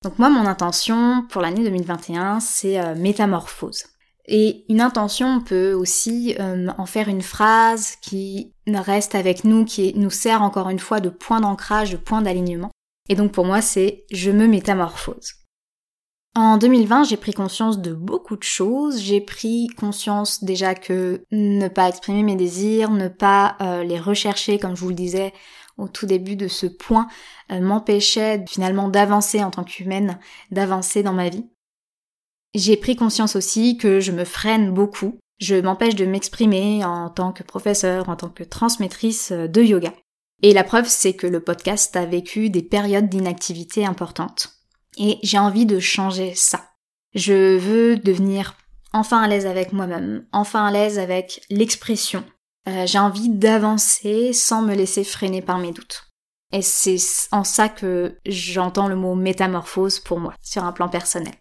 Donc 0.03 0.19
moi, 0.19 0.29
mon 0.29 0.45
intention 0.45 1.25
pour 1.29 1.41
l'année 1.41 1.63
2021, 1.63 2.39
c'est 2.39 2.79
euh, 2.79 2.95
métamorphose. 2.95 3.85
Et 4.25 4.65
une 4.69 4.79
intention, 4.79 5.41
peut 5.41 5.73
aussi 5.73 6.37
en 6.77 6.85
faire 6.85 7.09
une 7.09 7.21
phrase 7.21 7.97
qui 8.01 8.53
reste 8.67 9.15
avec 9.15 9.43
nous, 9.43 9.65
qui 9.65 9.93
nous 9.97 10.09
sert 10.09 10.41
encore 10.41 10.69
une 10.69 10.79
fois 10.79 11.01
de 11.01 11.09
point 11.09 11.41
d'ancrage, 11.41 11.91
de 11.91 11.97
point 11.97 12.21
d'alignement. 12.21 12.71
Et 13.09 13.15
donc 13.15 13.33
pour 13.33 13.43
moi, 13.43 13.61
c'est 13.61 14.05
je 14.11 14.31
me 14.31 14.47
métamorphose. 14.47 15.42
En 16.35 16.57
2020, 16.57 17.03
j'ai 17.03 17.17
pris 17.17 17.31
conscience 17.31 17.79
de 17.79 17.93
beaucoup 17.93 18.35
de 18.35 18.43
choses. 18.43 18.99
J'ai 18.99 19.21
pris 19.21 19.67
conscience 19.77 20.43
déjà 20.43 20.73
que 20.73 21.23
ne 21.31 21.67
pas 21.67 21.89
exprimer 21.89 22.23
mes 22.23 22.35
désirs, 22.35 22.89
ne 22.89 23.07
pas 23.07 23.55
euh, 23.61 23.83
les 23.83 23.99
rechercher, 23.99 24.57
comme 24.57 24.75
je 24.75 24.81
vous 24.81 24.89
le 24.89 24.95
disais 24.95 25.31
au 25.77 25.87
tout 25.87 26.05
début 26.05 26.35
de 26.35 26.47
ce 26.47 26.65
point, 26.65 27.07
euh, 27.51 27.59
m'empêchait 27.59 28.43
finalement 28.47 28.87
d'avancer 28.87 29.43
en 29.43 29.51
tant 29.51 29.63
qu'humaine, 29.63 30.19
d'avancer 30.49 31.03
dans 31.03 31.13
ma 31.13 31.29
vie. 31.29 31.45
J'ai 32.55 32.77
pris 32.77 32.95
conscience 32.95 33.35
aussi 33.35 33.77
que 33.77 33.99
je 33.99 34.11
me 34.11 34.25
freine 34.25 34.71
beaucoup. 34.71 35.19
Je 35.39 35.55
m'empêche 35.55 35.95
de 35.95 36.05
m'exprimer 36.05 36.83
en 36.83 37.09
tant 37.09 37.31
que 37.31 37.43
professeur, 37.43 38.09
en 38.09 38.15
tant 38.15 38.29
que 38.29 38.43
transmettrice 38.43 39.31
euh, 39.31 39.47
de 39.47 39.61
yoga. 39.61 39.93
Et 40.41 40.53
la 40.53 40.63
preuve, 40.63 40.87
c'est 40.87 41.13
que 41.13 41.27
le 41.27 41.41
podcast 41.41 41.95
a 41.95 42.05
vécu 42.05 42.49
des 42.49 42.63
périodes 42.63 43.07
d'inactivité 43.07 43.85
importantes. 43.85 44.62
Et 44.97 45.19
j'ai 45.23 45.39
envie 45.39 45.65
de 45.65 45.79
changer 45.79 46.33
ça. 46.35 46.69
Je 47.15 47.57
veux 47.57 47.97
devenir 47.97 48.55
enfin 48.93 49.21
à 49.21 49.27
l'aise 49.27 49.45
avec 49.45 49.73
moi-même, 49.73 50.25
enfin 50.31 50.65
à 50.65 50.71
l'aise 50.71 50.99
avec 50.99 51.41
l'expression. 51.49 52.23
Euh, 52.67 52.85
j'ai 52.85 52.99
envie 52.99 53.29
d'avancer 53.29 54.31
sans 54.31 54.61
me 54.61 54.73
laisser 54.73 55.03
freiner 55.03 55.41
par 55.41 55.57
mes 55.57 55.71
doutes. 55.71 56.09
Et 56.51 56.61
c'est 56.61 56.97
en 57.31 57.43
ça 57.43 57.67
que 57.67 58.17
j'entends 58.25 58.87
le 58.87 58.95
mot 58.95 59.15
métamorphose 59.15 59.99
pour 59.99 60.19
moi, 60.19 60.33
sur 60.41 60.63
un 60.63 60.71
plan 60.71 60.87
personnel. 60.87 61.33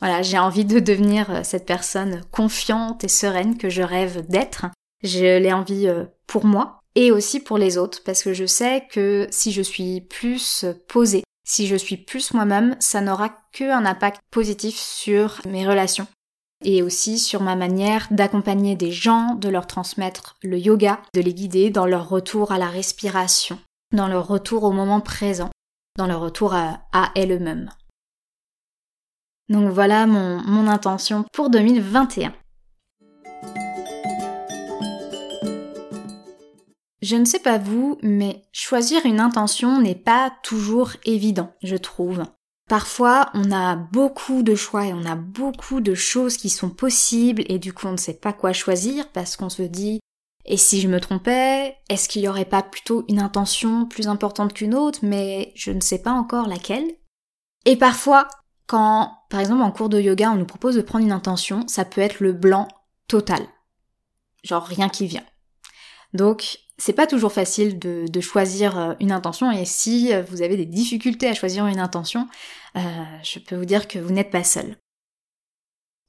Voilà, 0.00 0.22
j'ai 0.22 0.38
envie 0.38 0.64
de 0.64 0.78
devenir 0.78 1.30
euh, 1.30 1.40
cette 1.42 1.66
personne 1.66 2.22
confiante 2.30 3.04
et 3.04 3.08
sereine 3.08 3.56
que 3.56 3.70
je 3.70 3.82
rêve 3.82 4.26
d'être. 4.28 4.66
Je 5.02 5.38
l'ai 5.38 5.52
envie 5.52 5.88
euh, 5.88 6.04
pour 6.26 6.44
moi 6.44 6.80
et 6.94 7.10
aussi 7.10 7.40
pour 7.40 7.56
les 7.56 7.78
autres, 7.78 8.02
parce 8.04 8.22
que 8.22 8.34
je 8.34 8.44
sais 8.44 8.86
que 8.90 9.26
si 9.30 9.50
je 9.50 9.62
suis 9.62 10.02
plus 10.02 10.66
posée, 10.88 11.24
si 11.52 11.66
je 11.66 11.76
suis 11.76 11.98
plus 11.98 12.32
moi-même, 12.32 12.76
ça 12.80 13.02
n'aura 13.02 13.28
qu'un 13.52 13.84
impact 13.84 14.22
positif 14.30 14.74
sur 14.74 15.38
mes 15.46 15.68
relations 15.68 16.06
et 16.64 16.82
aussi 16.82 17.18
sur 17.18 17.42
ma 17.42 17.56
manière 17.56 18.06
d'accompagner 18.10 18.74
des 18.74 18.90
gens, 18.90 19.34
de 19.34 19.50
leur 19.50 19.66
transmettre 19.66 20.36
le 20.42 20.58
yoga, 20.58 20.98
de 21.12 21.20
les 21.20 21.34
guider 21.34 21.68
dans 21.68 21.84
leur 21.84 22.08
retour 22.08 22.52
à 22.52 22.58
la 22.58 22.68
respiration, 22.68 23.58
dans 23.94 24.08
leur 24.08 24.28
retour 24.28 24.64
au 24.64 24.72
moment 24.72 25.02
présent, 25.02 25.50
dans 25.98 26.06
leur 26.06 26.20
retour 26.20 26.54
à, 26.54 26.80
elles-mêmes. 27.16 27.68
Donc 29.50 29.70
voilà 29.70 30.06
mon, 30.06 30.40
mon 30.44 30.68
intention 30.68 31.26
pour 31.34 31.50
2021. 31.50 32.32
Je 37.02 37.16
ne 37.16 37.24
sais 37.24 37.40
pas 37.40 37.58
vous, 37.58 37.98
mais 38.02 38.42
choisir 38.52 39.04
une 39.04 39.20
intention 39.20 39.80
n'est 39.80 39.96
pas 39.96 40.32
toujours 40.42 40.92
évident, 41.04 41.52
je 41.62 41.76
trouve. 41.76 42.22
Parfois, 42.68 43.30
on 43.34 43.50
a 43.50 43.74
beaucoup 43.76 44.42
de 44.42 44.54
choix 44.54 44.86
et 44.86 44.94
on 44.94 45.04
a 45.04 45.16
beaucoup 45.16 45.80
de 45.80 45.94
choses 45.94 46.36
qui 46.36 46.48
sont 46.48 46.70
possibles 46.70 47.42
et 47.48 47.58
du 47.58 47.72
coup 47.72 47.88
on 47.88 47.92
ne 47.92 47.96
sait 47.96 48.14
pas 48.14 48.32
quoi 48.32 48.52
choisir 48.52 49.08
parce 49.10 49.36
qu'on 49.36 49.50
se 49.50 49.62
dit 49.62 50.00
et 50.44 50.56
si 50.56 50.80
je 50.80 50.88
me 50.88 51.00
trompais, 51.00 51.76
est-ce 51.88 52.08
qu'il 52.08 52.22
n'y 52.22 52.28
aurait 52.28 52.44
pas 52.44 52.62
plutôt 52.62 53.04
une 53.08 53.20
intention 53.20 53.86
plus 53.86 54.08
importante 54.08 54.52
qu'une 54.52 54.74
autre, 54.74 55.00
mais 55.02 55.52
je 55.54 55.70
ne 55.70 55.80
sais 55.80 56.02
pas 56.02 56.10
encore 56.10 56.48
laquelle 56.48 56.90
Et 57.64 57.76
parfois, 57.76 58.28
quand, 58.66 59.12
par 59.30 59.40
exemple, 59.40 59.62
en 59.62 59.70
cours 59.70 59.88
de 59.88 60.00
yoga, 60.00 60.30
on 60.32 60.36
nous 60.36 60.46
propose 60.46 60.74
de 60.74 60.82
prendre 60.82 61.04
une 61.04 61.12
intention, 61.12 61.66
ça 61.68 61.84
peut 61.84 62.00
être 62.00 62.20
le 62.20 62.32
blanc 62.32 62.66
total. 63.06 63.46
Genre 64.42 64.64
rien 64.64 64.88
qui 64.88 65.06
vient. 65.06 65.24
Donc, 66.12 66.58
c'est 66.78 66.92
pas 66.92 67.06
toujours 67.06 67.32
facile 67.32 67.78
de, 67.78 68.20
choisir 68.20 68.78
euh, 68.78 68.94
une 69.00 69.12
intention 69.12 69.50
et 69.50 69.64
si 69.64 70.12
euh, 70.12 70.22
vous 70.22 70.42
avez 70.42 70.56
des 70.56 70.66
difficultés 70.66 71.28
à 71.28 71.34
choisir 71.34 71.66
une 71.66 71.78
intention, 71.78 72.28
euh, 72.76 72.80
je 73.22 73.38
peux 73.38 73.56
vous 73.56 73.64
dire 73.64 73.88
que 73.88 73.98
vous 73.98 74.12
n'êtes 74.12 74.30
pas 74.30 74.44
seul. 74.44 74.76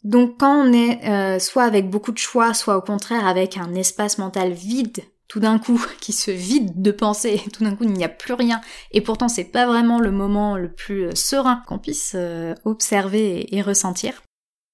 Donc 0.03 0.39
quand 0.39 0.65
on 0.65 0.73
est 0.73 1.39
soit 1.39 1.63
avec 1.63 1.89
beaucoup 1.89 2.11
de 2.11 2.17
choix, 2.17 2.53
soit 2.53 2.75
au 2.75 2.81
contraire 2.81 3.25
avec 3.25 3.57
un 3.57 3.73
espace 3.73 4.17
mental 4.17 4.51
vide, 4.51 4.99
tout 5.29 5.39
d'un 5.39 5.59
coup, 5.59 5.83
qui 6.01 6.11
se 6.11 6.31
vide 6.31 6.81
de 6.81 6.91
pensée, 6.91 7.41
tout 7.53 7.63
d'un 7.63 7.75
coup 7.75 7.85
il 7.85 7.93
n'y 7.93 8.03
a 8.03 8.09
plus 8.09 8.33
rien, 8.33 8.59
et 8.91 8.99
pourtant 8.99 9.29
c'est 9.29 9.45
pas 9.45 9.65
vraiment 9.65 9.99
le 9.99 10.11
moment 10.11 10.57
le 10.57 10.71
plus 10.71 11.15
serein 11.15 11.63
qu'on 11.67 11.79
puisse 11.79 12.17
observer 12.65 13.55
et, 13.55 13.61
ressentir. 13.61 14.23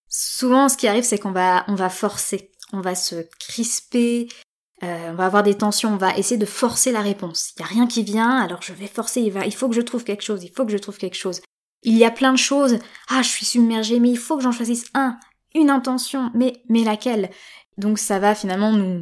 Souvent 0.10 0.67
ce 0.67 0.77
qui 0.77 0.88
arrive 0.88 1.03
c'est 1.03 1.19
qu'on 1.19 1.31
va, 1.31 1.63
on 1.67 1.75
va 1.75 1.89
forcer, 1.89 2.50
on 2.74 2.81
va 2.81 2.96
se 2.96 3.27
crisper, 3.39 4.29
euh, 4.83 5.12
on 5.12 5.15
va 5.15 5.25
avoir 5.25 5.43
des 5.43 5.55
tensions, 5.55 5.93
on 5.93 5.98
va 5.98 6.15
essayer 6.17 6.38
de 6.38 6.45
forcer 6.45 6.91
la 6.91 7.01
réponse. 7.01 7.51
Il 7.57 7.62
n'y 7.62 7.65
a 7.65 7.69
rien 7.69 7.88
qui 7.88 8.03
vient, 8.03 8.38
alors 8.38 8.62
je 8.62 8.74
vais 8.74 8.88
forcer, 8.88 9.21
il, 9.21 9.53
faut 9.53 9.67
que 9.67 9.75
je 9.75 9.81
trouve 9.81 10.03
quelque 10.03 10.24
chose, 10.24 10.43
il 10.43 10.51
faut 10.51 10.65
que 10.65 10.71
je 10.71 10.77
trouve 10.77 10.98
quelque 10.98 11.17
chose. 11.17 11.41
Il 11.83 11.98
y 11.98 12.05
a 12.05 12.12
plein 12.12 12.31
de 12.31 12.38
choses, 12.38 12.79
ah 13.09 13.21
je 13.21 13.27
suis 13.27 13.45
submergée, 13.45 14.00
mais 14.00 14.09
il 14.09 14.17
faut 14.17 14.38
que 14.38 14.43
j'en 14.43 14.51
choisisse 14.51 14.86
un, 14.93 15.17
une 15.53 15.69
intention, 15.69 16.31
mais, 16.33 16.63
mais 16.69 16.83
laquelle? 16.83 17.29
Donc 17.77 18.00
ça 18.00 18.19
va 18.19 18.36
finalement 18.36 18.71
nous, 18.71 19.00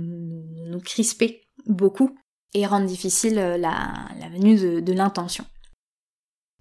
nous 0.67 0.79
crisper 0.79 1.41
beaucoup 1.65 2.15
et 2.53 2.65
rendre 2.65 2.85
difficile 2.85 3.37
euh, 3.37 3.57
la, 3.57 3.93
la 4.19 4.29
venue 4.29 4.57
de, 4.57 4.79
de 4.79 4.93
l'intention. 4.93 5.45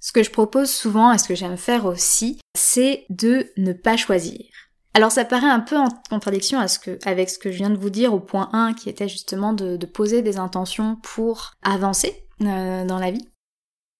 Ce 0.01 0.13
que 0.13 0.23
je 0.23 0.31
propose 0.31 0.71
souvent 0.71 1.13
et 1.13 1.19
ce 1.19 1.27
que 1.29 1.35
j'aime 1.35 1.57
faire 1.57 1.87
aussi, 1.87 2.39
c'est 2.55 3.07
de 3.09 3.51
ne 3.57 3.73
pas 3.73 3.97
choisir. 3.97 4.45
Alors 4.97 5.13
ça 5.13 5.27
paraît 5.27 5.51
un 5.51 5.61
peu 5.61 5.77
en 5.77 5.89
contradiction 6.09 6.59
avec 7.05 7.29
ce 7.29 7.39
que 7.39 7.51
je 7.51 7.59
viens 7.59 7.69
de 7.69 7.77
vous 7.77 7.91
dire 7.91 8.15
au 8.15 8.19
point 8.19 8.49
1 8.55 8.73
qui 8.73 8.89
était 8.89 9.11
justement 9.11 9.53
de, 9.53 9.77
poser 9.85 10.23
des 10.23 10.39
intentions 10.39 10.97
pour 11.03 11.53
avancer 11.63 12.27
euh, 12.41 12.87
dans 12.87 12.99
la 12.99 13.11
vie. 13.11 13.29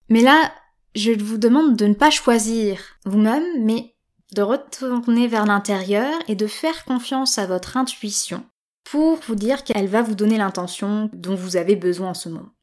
Mais 0.09 0.23
là, 0.23 0.51
je 0.95 1.13
vous 1.13 1.37
demande 1.37 1.77
de 1.77 1.85
ne 1.85 1.93
pas 1.93 2.09
choisir 2.09 2.81
vous-même, 3.05 3.45
mais 3.63 3.95
de 4.35 4.41
retourner 4.41 5.29
vers 5.29 5.45
l'intérieur 5.45 6.11
et 6.29 6.35
de 6.35 6.47
faire 6.47 6.87
confiance 6.87 7.37
à 7.37 7.45
votre 7.45 7.77
intuition 7.77 8.43
pour 8.91 9.17
vous 9.17 9.35
dire 9.35 9.65
qu'elle 9.65 9.89
va 9.89 10.01
vous 10.01 10.15
donner 10.15 10.39
l'intention 10.39 11.11
dont 11.13 11.35
vous 11.35 11.59
avez 11.59 11.77
besoin 11.77 12.09
en 12.09 12.15
ce 12.15 12.31
moment. 12.31 12.55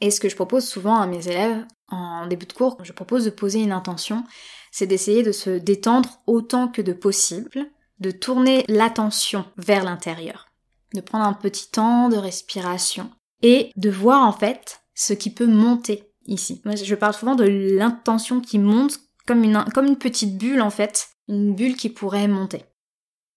Et 0.00 0.10
ce 0.10 0.18
que 0.18 0.28
je 0.28 0.34
propose 0.34 0.66
souvent 0.66 0.96
à 0.96 1.06
mes 1.06 1.28
élèves 1.28 1.64
en 1.86 2.26
début 2.26 2.46
de 2.46 2.54
cours, 2.54 2.76
je 2.82 2.92
propose 2.92 3.24
de 3.24 3.30
poser 3.30 3.60
une 3.60 3.70
intention 3.70 4.24
c'est 4.72 4.86
d'essayer 4.86 5.22
de 5.22 5.30
se 5.30 5.50
détendre 5.50 6.20
autant 6.26 6.66
que 6.66 6.82
de 6.82 6.92
possible, 6.92 7.70
de 8.00 8.10
tourner 8.10 8.64
l'attention 8.66 9.44
vers 9.56 9.84
l'intérieur, 9.84 10.48
de 10.94 11.00
prendre 11.00 11.26
un 11.26 11.34
petit 11.34 11.70
temps 11.70 12.08
de 12.08 12.16
respiration 12.16 13.10
et 13.42 13.70
de 13.76 13.90
voir 13.90 14.26
en 14.26 14.32
fait 14.32 14.82
ce 14.94 15.12
qui 15.12 15.32
peut 15.32 15.46
monter 15.46 16.10
ici. 16.26 16.62
Moi, 16.64 16.74
je 16.74 16.94
parle 16.94 17.14
souvent 17.14 17.34
de 17.34 17.44
l'intention 17.44 18.40
qui 18.40 18.58
monte 18.58 18.98
comme 19.26 19.44
une, 19.44 19.64
comme 19.74 19.86
une 19.86 19.98
petite 19.98 20.36
bulle 20.36 20.62
en 20.62 20.70
fait, 20.70 21.08
une 21.28 21.54
bulle 21.54 21.76
qui 21.76 21.90
pourrait 21.90 22.26
monter. 22.26 22.64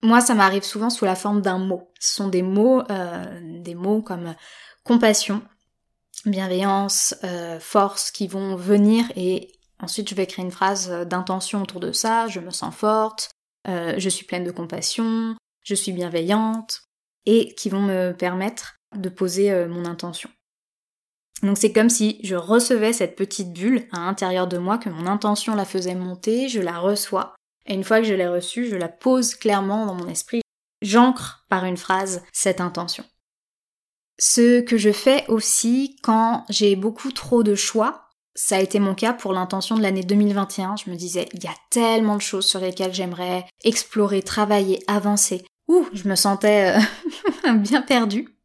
Moi, 0.02 0.22
ça 0.22 0.36
m'arrive 0.36 0.64
souvent 0.64 0.90
sous 0.90 1.06
la 1.06 1.16
forme 1.16 1.42
d'un 1.42 1.58
mot. 1.58 1.92
Ce 2.00 2.16
sont 2.16 2.28
des 2.28 2.44
mots, 2.44 2.82
euh, 2.90 3.40
des 3.62 3.76
mots 3.76 4.02
comme 4.02 4.36
compassion, 4.84 5.42
bienveillance, 6.26 7.16
euh, 7.24 7.60
force 7.60 8.12
qui 8.12 8.28
vont 8.28 8.56
venir 8.56 9.06
et 9.16 9.52
Ensuite, 9.86 10.10
je 10.10 10.16
vais 10.16 10.26
créer 10.26 10.44
une 10.44 10.50
phrase 10.50 10.90
d'intention 11.06 11.62
autour 11.62 11.80
de 11.80 11.92
ça, 11.92 12.28
je 12.28 12.40
me 12.40 12.50
sens 12.50 12.74
forte, 12.74 13.30
euh, 13.68 13.94
je 14.00 14.10
suis 14.10 14.26
pleine 14.26 14.44
de 14.44 14.50
compassion, 14.50 15.36
je 15.62 15.76
suis 15.76 15.92
bienveillante, 15.92 16.82
et 17.28 17.54
qui 17.54 17.70
vont 17.70 17.84
me 17.84 18.12
permettre 18.12 18.78
de 18.96 19.10
poser 19.10 19.52
euh, 19.52 19.68
mon 19.68 19.86
intention. 19.86 20.32
Donc 21.44 21.60
c'est 21.60 21.72
comme 21.72 21.92
si 21.92 22.20
je 22.24 22.34
recevais 22.34 22.94
cette 22.94 23.16
petite 23.16 23.54
bulle 23.54 23.88
à 23.92 24.00
l'intérieur 24.00 24.48
de 24.48 24.58
moi, 24.58 24.80
que 24.80 24.90
mon 24.90 25.06
intention 25.06 25.54
la 25.54 25.66
faisait 25.66 25.94
monter, 25.94 26.50
je 26.50 26.62
la 26.62 26.80
reçois, 26.80 27.36
et 27.68 27.76
une 27.76 27.84
fois 27.84 28.00
que 28.00 28.08
je 28.08 28.16
l'ai 28.16 28.28
reçue, 28.28 28.68
je 28.68 28.78
la 28.78 28.90
pose 28.90 29.36
clairement 29.36 29.86
dans 29.86 29.94
mon 29.94 30.08
esprit, 30.08 30.42
j'ancre 30.82 31.46
par 31.48 31.64
une 31.64 31.78
phrase 31.78 32.24
cette 32.34 32.60
intention. 32.60 33.04
Ce 34.18 34.62
que 34.62 34.78
je 34.78 34.92
fais 34.92 35.28
aussi 35.28 35.98
quand 36.02 36.44
j'ai 36.50 36.76
beaucoup 36.76 37.12
trop 37.12 37.44
de 37.44 37.54
choix, 37.54 38.05
ça 38.36 38.58
a 38.58 38.60
été 38.60 38.80
mon 38.80 38.94
cas 38.94 39.14
pour 39.14 39.34
l'intention 39.34 39.78
de 39.78 39.82
l'année 39.82 40.04
2021. 40.04 40.76
Je 40.76 40.90
me 40.90 40.96
disais, 40.96 41.30
il 41.34 41.44
y 41.44 41.48
a 41.48 41.56
tellement 41.70 42.18
de 42.18 42.22
choses 42.22 42.46
sur 42.46 42.60
lesquelles 42.60 42.94
j'aimerais 42.94 43.46
explorer, 43.64 44.22
travailler, 44.22 44.84
avancer. 44.88 45.46
Ouh, 45.70 45.88
je 45.94 46.08
me 46.08 46.16
sentais 46.16 46.78
euh, 47.48 47.54
bien 47.54 47.82
perdue. 47.82 48.38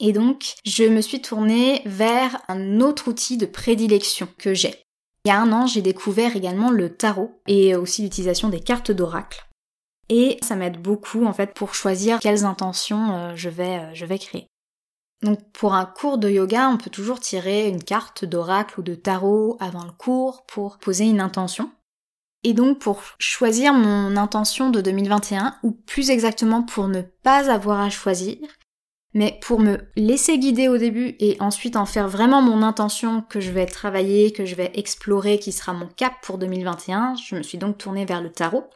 Et 0.00 0.12
donc, 0.12 0.54
je 0.64 0.84
me 0.84 1.00
suis 1.00 1.22
tournée 1.22 1.82
vers 1.84 2.42
un 2.48 2.80
autre 2.80 3.08
outil 3.08 3.36
de 3.36 3.46
prédilection 3.46 4.28
que 4.38 4.54
j'ai. 4.54 4.74
Il 5.24 5.28
y 5.28 5.30
a 5.30 5.40
un 5.40 5.52
an, 5.52 5.66
j'ai 5.66 5.82
découvert 5.82 6.36
également 6.36 6.70
le 6.70 6.94
tarot 6.94 7.40
et 7.46 7.74
aussi 7.74 8.02
l'utilisation 8.02 8.48
des 8.48 8.60
cartes 8.60 8.92
d'oracle. 8.92 9.46
Et 10.08 10.38
ça 10.40 10.54
m'aide 10.54 10.80
beaucoup 10.80 11.26
en 11.26 11.32
fait 11.32 11.52
pour 11.52 11.74
choisir 11.74 12.20
quelles 12.20 12.44
intentions 12.44 13.12
euh, 13.12 13.32
je 13.34 13.48
vais, 13.48 13.78
euh, 13.78 13.94
je 13.94 14.06
vais 14.06 14.18
créer. 14.18 14.46
Donc 15.22 15.40
pour 15.52 15.74
un 15.74 15.86
cours 15.86 16.18
de 16.18 16.28
yoga, 16.28 16.68
on 16.68 16.76
peut 16.76 16.90
toujours 16.90 17.20
tirer 17.20 17.68
une 17.68 17.82
carte 17.82 18.24
d'oracle 18.24 18.80
ou 18.80 18.82
de 18.82 18.94
tarot 18.94 19.56
avant 19.60 19.84
le 19.84 19.92
cours 19.92 20.44
pour 20.46 20.78
poser 20.78 21.04
une 21.04 21.20
intention. 21.20 21.70
Et 22.44 22.52
donc 22.52 22.78
pour 22.78 23.02
choisir 23.18 23.72
mon 23.72 24.16
intention 24.16 24.70
de 24.70 24.80
2021, 24.80 25.56
ou 25.62 25.72
plus 25.72 26.10
exactement 26.10 26.62
pour 26.62 26.86
ne 26.86 27.00
pas 27.00 27.50
avoir 27.50 27.80
à 27.80 27.90
choisir, 27.90 28.38
mais 29.14 29.40
pour 29.42 29.58
me 29.58 29.78
laisser 29.96 30.38
guider 30.38 30.68
au 30.68 30.76
début 30.76 31.16
et 31.18 31.38
ensuite 31.40 31.74
en 31.74 31.86
faire 31.86 32.06
vraiment 32.06 32.42
mon 32.42 32.62
intention 32.62 33.22
que 33.22 33.40
je 33.40 33.50
vais 33.50 33.66
travailler, 33.66 34.30
que 34.30 34.44
je 34.44 34.54
vais 34.54 34.70
explorer, 34.74 35.38
qui 35.38 35.52
sera 35.52 35.72
mon 35.72 35.88
cap 35.88 36.12
pour 36.22 36.38
2021, 36.38 37.14
je 37.16 37.34
me 37.34 37.42
suis 37.42 37.58
donc 37.58 37.78
tournée 37.78 38.04
vers 38.04 38.20
le 38.20 38.30
tarot. 38.30 38.68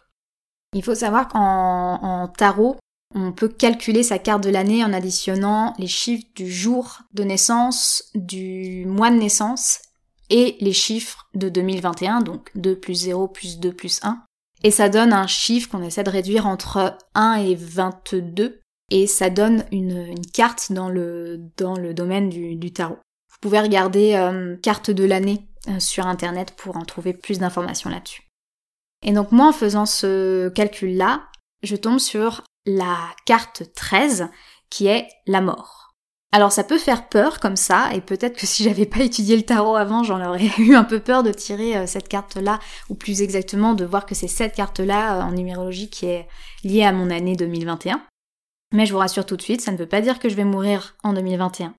Il 0.72 0.82
faut 0.82 0.94
savoir 0.94 1.28
qu'en 1.28 2.32
tarot, 2.38 2.78
on 3.14 3.32
peut 3.32 3.48
calculer 3.48 4.02
sa 4.02 4.18
carte 4.18 4.42
de 4.44 4.50
l'année 4.50 4.84
en 4.84 4.92
additionnant 4.92 5.74
les 5.78 5.88
chiffres 5.88 6.26
du 6.34 6.50
jour 6.50 6.98
de 7.12 7.24
naissance, 7.24 8.04
du 8.14 8.84
mois 8.86 9.10
de 9.10 9.16
naissance 9.16 9.80
et 10.30 10.56
les 10.60 10.72
chiffres 10.72 11.28
de 11.34 11.48
2021, 11.48 12.20
donc 12.20 12.50
2 12.54 12.78
plus 12.78 12.94
0 12.94 13.28
plus 13.28 13.58
2 13.58 13.72
plus 13.72 14.00
1. 14.02 14.22
Et 14.62 14.70
ça 14.70 14.88
donne 14.88 15.12
un 15.12 15.26
chiffre 15.26 15.68
qu'on 15.70 15.82
essaie 15.82 16.04
de 16.04 16.10
réduire 16.10 16.46
entre 16.46 16.96
1 17.14 17.34
et 17.34 17.54
22, 17.56 18.60
et 18.90 19.06
ça 19.06 19.30
donne 19.30 19.64
une, 19.72 20.14
carte 20.32 20.70
dans 20.70 20.88
le, 20.88 21.40
dans 21.56 21.74
le 21.74 21.94
domaine 21.94 22.28
du, 22.28 22.72
tarot. 22.72 22.98
Vous 23.30 23.38
pouvez 23.40 23.60
regarder 23.60 24.14
euh, 24.14 24.56
carte 24.56 24.90
de 24.90 25.04
l'année 25.04 25.46
euh, 25.68 25.80
sur 25.80 26.06
internet 26.06 26.52
pour 26.56 26.76
en 26.76 26.84
trouver 26.84 27.12
plus 27.12 27.38
d'informations 27.38 27.90
là-dessus. 27.90 28.28
Et 29.04 29.12
donc 29.12 29.32
moi 29.32 29.48
en 29.48 29.52
faisant 29.52 29.86
ce 29.86 30.48
calcul-là, 30.50 31.22
je 31.62 31.76
tombe 31.76 31.98
sur 31.98 32.44
la 32.66 32.98
carte 33.26 33.64
13 33.74 34.28
qui 34.68 34.86
est 34.86 35.08
la 35.26 35.40
mort. 35.40 35.80
Alors 36.32 36.52
ça 36.52 36.62
peut 36.62 36.78
faire 36.78 37.08
peur 37.08 37.40
comme 37.40 37.56
ça, 37.56 37.92
et 37.92 38.00
peut-être 38.00 38.36
que 38.36 38.46
si 38.46 38.62
j'avais 38.62 38.86
pas 38.86 39.00
étudié 39.00 39.36
le 39.36 39.42
tarot 39.42 39.76
avant, 39.76 40.04
j'en 40.04 40.24
aurais 40.24 40.50
eu 40.58 40.74
un 40.74 40.84
peu 40.84 41.00
peur 41.00 41.22
de 41.22 41.32
tirer 41.32 41.76
euh, 41.76 41.86
cette 41.86 42.08
carte-là, 42.08 42.60
ou 42.88 42.94
plus 42.94 43.22
exactement 43.22 43.74
de 43.74 43.84
voir 43.84 44.06
que 44.06 44.14
c'est 44.14 44.28
cette 44.28 44.54
carte-là 44.54 45.18
euh, 45.18 45.22
en 45.22 45.32
numérologie 45.32 45.90
qui 45.90 46.06
est 46.06 46.28
liée 46.62 46.84
à 46.84 46.92
mon 46.92 47.10
année 47.10 47.36
2021. 47.36 48.02
Mais 48.72 48.86
je 48.86 48.92
vous 48.92 48.98
rassure 48.98 49.26
tout 49.26 49.36
de 49.36 49.42
suite, 49.42 49.60
ça 49.60 49.72
ne 49.72 49.76
veut 49.76 49.88
pas 49.88 50.00
dire 50.00 50.20
que 50.20 50.28
je 50.28 50.36
vais 50.36 50.44
mourir 50.44 50.96
en 51.02 51.12
2021. 51.12 51.74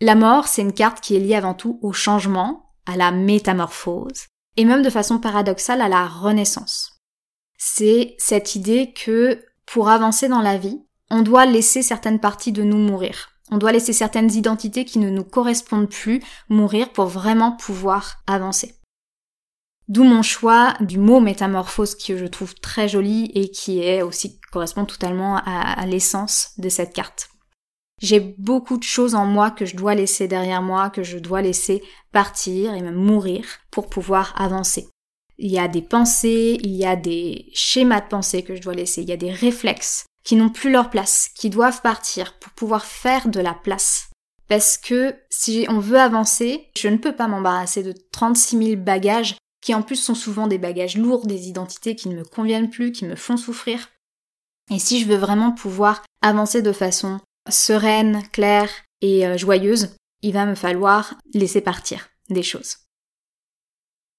La 0.00 0.14
mort, 0.14 0.48
c'est 0.48 0.62
une 0.62 0.72
carte 0.72 1.00
qui 1.00 1.14
est 1.14 1.20
liée 1.20 1.34
avant 1.34 1.54
tout 1.54 1.78
au 1.82 1.92
changement, 1.92 2.70
à 2.86 2.96
la 2.96 3.12
métamorphose, 3.12 4.26
et 4.56 4.64
même 4.64 4.82
de 4.82 4.90
façon 4.90 5.18
paradoxale 5.18 5.82
à 5.82 5.88
la 5.88 6.06
renaissance. 6.06 6.98
C'est 7.58 8.16
cette 8.18 8.56
idée 8.56 8.94
que 8.94 9.44
pour 9.66 9.88
avancer 9.88 10.28
dans 10.28 10.40
la 10.40 10.58
vie, 10.58 10.82
on 11.10 11.22
doit 11.22 11.46
laisser 11.46 11.82
certaines 11.82 12.20
parties 12.20 12.52
de 12.52 12.62
nous 12.62 12.78
mourir. 12.78 13.30
On 13.50 13.58
doit 13.58 13.72
laisser 13.72 13.92
certaines 13.92 14.32
identités 14.32 14.84
qui 14.84 14.98
ne 14.98 15.10
nous 15.10 15.24
correspondent 15.24 15.90
plus 15.90 16.22
mourir 16.48 16.90
pour 16.90 17.06
vraiment 17.06 17.52
pouvoir 17.52 18.22
avancer. 18.26 18.76
D'où 19.88 20.04
mon 20.04 20.22
choix 20.22 20.74
du 20.80 20.98
mot 20.98 21.20
métamorphose 21.20 21.94
que 21.94 22.16
je 22.16 22.24
trouve 22.24 22.54
très 22.54 22.88
joli 22.88 23.30
et 23.34 23.50
qui 23.50 23.80
est 23.80 24.00
aussi 24.00 24.40
correspond 24.52 24.84
totalement 24.84 25.36
à, 25.44 25.84
l'essence 25.86 26.52
de 26.58 26.68
cette 26.68 26.94
carte. 26.94 27.28
J'ai 28.00 28.20
beaucoup 28.38 28.78
de 28.78 28.82
choses 28.84 29.14
en 29.14 29.26
moi 29.26 29.50
que 29.50 29.64
je 29.64 29.76
dois 29.76 29.94
laisser 29.94 30.28
derrière 30.28 30.62
moi, 30.62 30.90
que 30.90 31.02
je 31.02 31.18
dois 31.18 31.42
laisser 31.42 31.82
partir 32.10 32.74
et 32.74 32.80
même 32.80 32.94
mourir 32.94 33.44
pour 33.70 33.88
pouvoir 33.88 34.34
avancer 34.40 34.88
il 35.38 35.50
y 35.50 35.58
a 35.58 35.68
des 35.68 35.82
pensées, 35.82 36.58
il 36.62 36.72
y 36.72 36.84
a 36.84 36.96
des 36.96 37.50
schémas 37.54 38.00
de 38.00 38.08
pensée 38.08 38.42
que 38.42 38.54
je 38.54 38.62
dois 38.62 38.74
laisser, 38.74 39.02
il 39.02 39.08
y 39.08 39.12
a 39.12 39.16
des 39.16 39.32
réflexes 39.32 40.04
qui 40.24 40.36
n'ont 40.36 40.50
plus 40.50 40.70
leur 40.70 40.90
place, 40.90 41.30
qui 41.34 41.50
doivent 41.50 41.82
partir 41.82 42.38
pour 42.38 42.52
pouvoir 42.52 42.84
faire 42.84 43.28
de 43.28 43.40
la 43.40 43.54
place. 43.54 44.10
Parce 44.48 44.76
que 44.76 45.14
si 45.30 45.66
on 45.68 45.78
veut 45.78 45.98
avancer, 45.98 46.68
je 46.76 46.88
ne 46.88 46.98
peux 46.98 47.14
pas 47.14 47.28
m'embarrasser 47.28 47.82
de 47.82 47.94
36 48.12 48.58
000 48.58 48.82
bagages 48.82 49.36
qui 49.62 49.74
en 49.74 49.82
plus 49.82 49.96
sont 49.96 50.14
souvent 50.14 50.46
des 50.46 50.58
bagages 50.58 50.96
lourds, 50.96 51.26
des 51.26 51.48
identités 51.48 51.96
qui 51.96 52.08
ne 52.08 52.16
me 52.16 52.24
conviennent 52.24 52.70
plus, 52.70 52.92
qui 52.92 53.04
me 53.04 53.16
font 53.16 53.36
souffrir. 53.36 53.88
Et 54.70 54.78
si 54.78 55.00
je 55.00 55.06
veux 55.06 55.16
vraiment 55.16 55.52
pouvoir 55.52 56.02
avancer 56.20 56.62
de 56.62 56.72
façon 56.72 57.20
sereine, 57.48 58.22
claire 58.32 58.70
et 59.00 59.26
euh, 59.26 59.36
joyeuse, 59.36 59.94
il 60.22 60.32
va 60.32 60.46
me 60.46 60.54
falloir 60.54 61.14
laisser 61.34 61.60
partir 61.60 62.08
des 62.28 62.42
choses. 62.42 62.76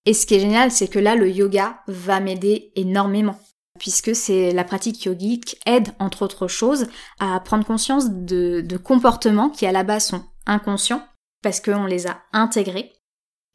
Et 0.06 0.13
ce 0.13 0.26
qui 0.26 0.36
est 0.36 0.39
génial, 0.39 0.72
c'est 0.72 0.88
que 0.88 1.00
là, 1.00 1.16
le 1.16 1.30
yoga 1.30 1.82
va 1.88 2.20
m'aider 2.20 2.72
énormément 2.76 3.39
puisque 3.80 4.16
c'est 4.16 4.52
la 4.52 4.63
pratique 4.63 5.04
yogique 5.06 5.58
aide, 5.66 5.89
entre 6.00 6.24
autres 6.24 6.48
choses, 6.48 6.88
à 7.20 7.39
prendre 7.39 7.66
conscience 7.66 8.10
de, 8.12 8.62
de 8.62 8.78
comportements 8.78 9.50
qui 9.50 9.66
à 9.66 9.72
la 9.72 9.84
base 9.84 10.08
sont 10.08 10.24
inconscients, 10.46 11.06
parce 11.42 11.60
qu'on 11.60 11.86
les 11.86 12.08
a 12.08 12.22
intégrés, 12.32 12.94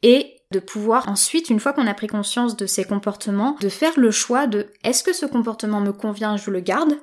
et 0.01 0.35
de 0.51 0.59
pouvoir 0.59 1.07
ensuite, 1.07 1.49
une 1.49 1.59
fois 1.59 1.73
qu'on 1.73 1.87
a 1.87 1.93
pris 1.93 2.07
conscience 2.07 2.57
de 2.57 2.65
ces 2.65 2.83
comportements, 2.83 3.55
de 3.61 3.69
faire 3.69 3.97
le 3.97 4.11
choix 4.11 4.47
de 4.47 4.67
est-ce 4.83 5.03
que 5.03 5.13
ce 5.13 5.25
comportement 5.25 5.81
me 5.81 5.93
convient, 5.93 6.37
je 6.37 6.51
le 6.51 6.59
garde, 6.59 6.97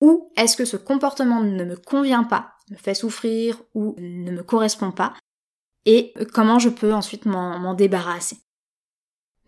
ou 0.00 0.32
est-ce 0.36 0.56
que 0.56 0.64
ce 0.64 0.76
comportement 0.76 1.40
ne 1.40 1.64
me 1.64 1.76
convient 1.76 2.24
pas, 2.24 2.52
me 2.70 2.76
fait 2.76 2.94
souffrir 2.94 3.60
ou 3.74 3.94
ne 3.98 4.30
me 4.30 4.42
correspond 4.42 4.92
pas, 4.92 5.14
et 5.84 6.14
comment 6.32 6.58
je 6.58 6.68
peux 6.68 6.92
ensuite 6.92 7.26
m'en 7.26 7.74
débarrasser. 7.74 8.36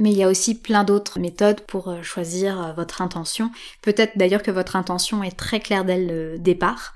Mais 0.00 0.10
il 0.10 0.16
y 0.16 0.24
a 0.24 0.28
aussi 0.28 0.54
plein 0.54 0.84
d'autres 0.84 1.20
méthodes 1.20 1.60
pour 1.60 1.88
euh, 1.88 2.02
choisir 2.02 2.60
euh, 2.60 2.72
votre 2.72 3.00
intention. 3.00 3.50
Peut-être 3.82 4.18
d'ailleurs 4.18 4.42
que 4.42 4.50
votre 4.50 4.76
intention 4.76 5.22
est 5.22 5.36
très 5.36 5.60
claire 5.60 5.84
dès 5.84 6.04
le 6.04 6.38
départ. 6.38 6.94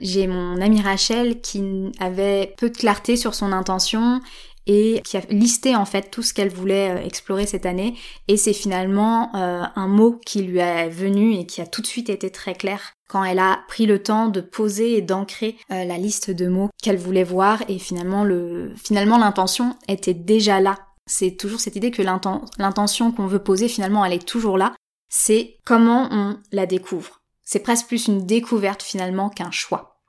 J'ai 0.00 0.26
mon 0.26 0.60
amie 0.60 0.80
Rachel 0.80 1.40
qui 1.40 1.62
avait 2.00 2.54
peu 2.56 2.70
de 2.70 2.76
clarté 2.76 3.16
sur 3.16 3.34
son 3.34 3.52
intention 3.52 4.20
et 4.66 5.00
qui 5.04 5.16
a 5.16 5.20
listé 5.30 5.76
en 5.76 5.84
fait 5.84 6.10
tout 6.10 6.22
ce 6.22 6.34
qu'elle 6.34 6.50
voulait 6.50 6.90
euh, 6.90 7.04
explorer 7.04 7.46
cette 7.46 7.66
année 7.66 7.96
et 8.26 8.36
c'est 8.36 8.52
finalement 8.52 9.34
un 9.34 9.86
mot 9.86 10.20
qui 10.24 10.42
lui 10.42 10.58
est 10.58 10.88
venu 10.88 11.34
et 11.34 11.46
qui 11.46 11.60
a 11.60 11.66
tout 11.66 11.82
de 11.82 11.86
suite 11.86 12.10
été 12.10 12.30
très 12.30 12.54
clair 12.54 12.92
quand 13.08 13.24
elle 13.24 13.38
a 13.38 13.60
pris 13.68 13.86
le 13.86 14.02
temps 14.02 14.28
de 14.28 14.40
poser 14.40 14.96
et 14.96 15.02
d'ancrer 15.02 15.56
la 15.70 15.98
liste 15.98 16.30
de 16.30 16.46
mots 16.46 16.68
qu'elle 16.82 16.98
voulait 16.98 17.24
voir 17.24 17.62
et 17.68 17.78
finalement 17.78 18.22
le 18.22 18.72
finalement 18.76 19.18
l'intention 19.18 19.76
était 19.88 20.14
déjà 20.14 20.60
là 20.60 20.76
c'est 21.10 21.32
toujours 21.32 21.58
cette 21.58 21.74
idée 21.74 21.90
que 21.90 22.02
l'intention 22.02 23.10
qu'on 23.10 23.26
veut 23.26 23.42
poser, 23.42 23.68
finalement, 23.68 24.04
elle 24.04 24.12
est 24.12 24.26
toujours 24.26 24.56
là. 24.56 24.74
C'est 25.08 25.58
comment 25.66 26.08
on 26.12 26.38
la 26.52 26.66
découvre. 26.66 27.20
C'est 27.42 27.58
presque 27.58 27.88
plus 27.88 28.06
une 28.06 28.26
découverte 28.26 28.80
finalement 28.80 29.28
qu'un 29.28 29.50
choix. 29.50 30.00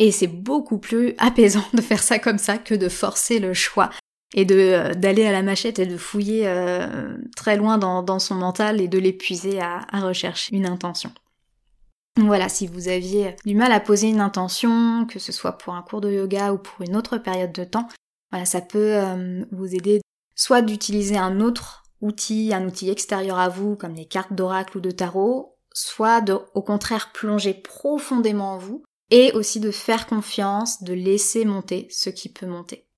Et 0.00 0.10
c'est 0.10 0.26
beaucoup 0.26 0.78
plus 0.78 1.14
apaisant 1.18 1.64
de 1.72 1.80
faire 1.80 2.02
ça 2.02 2.18
comme 2.18 2.38
ça 2.38 2.58
que 2.58 2.74
de 2.74 2.88
forcer 2.88 3.38
le 3.38 3.54
choix 3.54 3.90
et 4.34 4.44
de 4.44 4.56
euh, 4.56 4.94
d'aller 4.94 5.24
à 5.24 5.30
la 5.30 5.42
machette 5.42 5.78
et 5.78 5.86
de 5.86 5.96
fouiller 5.96 6.48
euh, 6.48 7.16
très 7.36 7.56
loin 7.56 7.78
dans, 7.78 8.18
son 8.18 8.34
mental 8.34 8.80
et 8.80 8.88
de 8.88 8.98
l'épuiser 8.98 9.60
à, 9.60 9.86
à 9.92 10.00
rechercher 10.00 10.56
une 10.56 10.66
intention. 10.66 11.12
Voilà, 12.18 12.48
si 12.48 12.66
vous 12.66 12.88
aviez 12.88 13.36
du 13.44 13.54
mal 13.54 13.70
à 13.70 13.78
poser 13.78 14.08
une 14.08 14.20
intention, 14.20 15.06
que 15.06 15.20
ce 15.20 15.30
soit 15.30 15.58
pour 15.58 15.74
un 15.74 15.82
cours 15.82 16.00
de 16.00 16.10
yoga 16.10 16.52
ou 16.52 16.58
pour 16.58 16.82
une 16.82 16.96
autre 16.96 17.18
période 17.18 17.52
de 17.52 17.64
temps, 17.64 17.88
voilà, 18.32 18.46
ça 18.46 18.62
peut 18.62 18.96
euh, 18.96 19.44
vous 19.52 19.74
aider 19.74 20.00
soit 20.34 20.62
d'utiliser 20.62 21.18
un 21.18 21.40
autre 21.40 21.84
outil, 22.00 22.52
un 22.52 22.66
outil 22.66 22.90
extérieur 22.90 23.38
à 23.38 23.48
vous, 23.48 23.76
comme 23.76 23.94
les 23.94 24.06
cartes 24.06 24.32
d'oracle 24.32 24.78
ou 24.78 24.80
de 24.80 24.90
tarot, 24.90 25.58
soit 25.74 26.20
de, 26.22 26.38
au 26.54 26.62
contraire, 26.62 27.12
plonger 27.12 27.54
profondément 27.54 28.54
en 28.54 28.58
vous, 28.58 28.82
et 29.10 29.32
aussi 29.32 29.60
de 29.60 29.70
faire 29.70 30.06
confiance, 30.06 30.82
de 30.82 30.94
laisser 30.94 31.44
monter 31.44 31.86
ce 31.90 32.08
qui 32.08 32.30
peut 32.30 32.46
monter. 32.46 32.88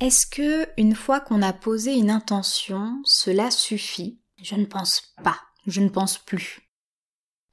Est-ce 0.00 0.26
que, 0.26 0.68
une 0.76 0.94
fois 0.94 1.18
qu'on 1.18 1.42
a 1.42 1.52
posé 1.52 1.94
une 1.94 2.10
intention, 2.10 3.00
cela 3.04 3.50
suffit? 3.50 4.20
Je 4.40 4.54
ne 4.54 4.66
pense 4.66 5.14
pas. 5.24 5.38
Je 5.66 5.80
ne 5.80 5.88
pense 5.88 6.18
plus. 6.18 6.63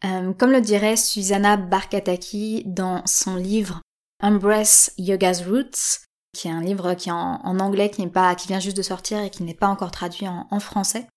Euh, 0.03 0.33
comme 0.33 0.51
le 0.51 0.61
dirait 0.61 0.95
Susanna 0.95 1.57
Barkataki 1.57 2.63
dans 2.65 3.05
son 3.05 3.35
livre 3.35 3.81
Embrace 4.21 4.91
Yoga's 4.97 5.45
Roots, 5.45 6.01
qui 6.33 6.47
est 6.47 6.51
un 6.51 6.61
livre 6.61 6.93
qui 6.95 7.09
est 7.09 7.13
en, 7.13 7.59
anglais, 7.59 7.89
qui, 7.89 8.05
pas, 8.07 8.35
qui 8.35 8.47
vient 8.47 8.59
juste 8.59 8.77
de 8.77 8.81
sortir 8.81 9.19
et 9.19 9.29
qui 9.29 9.43
n'est 9.43 9.53
pas 9.53 9.67
encore 9.67 9.91
traduit 9.91 10.27
en, 10.27 10.59
français. 10.59 11.07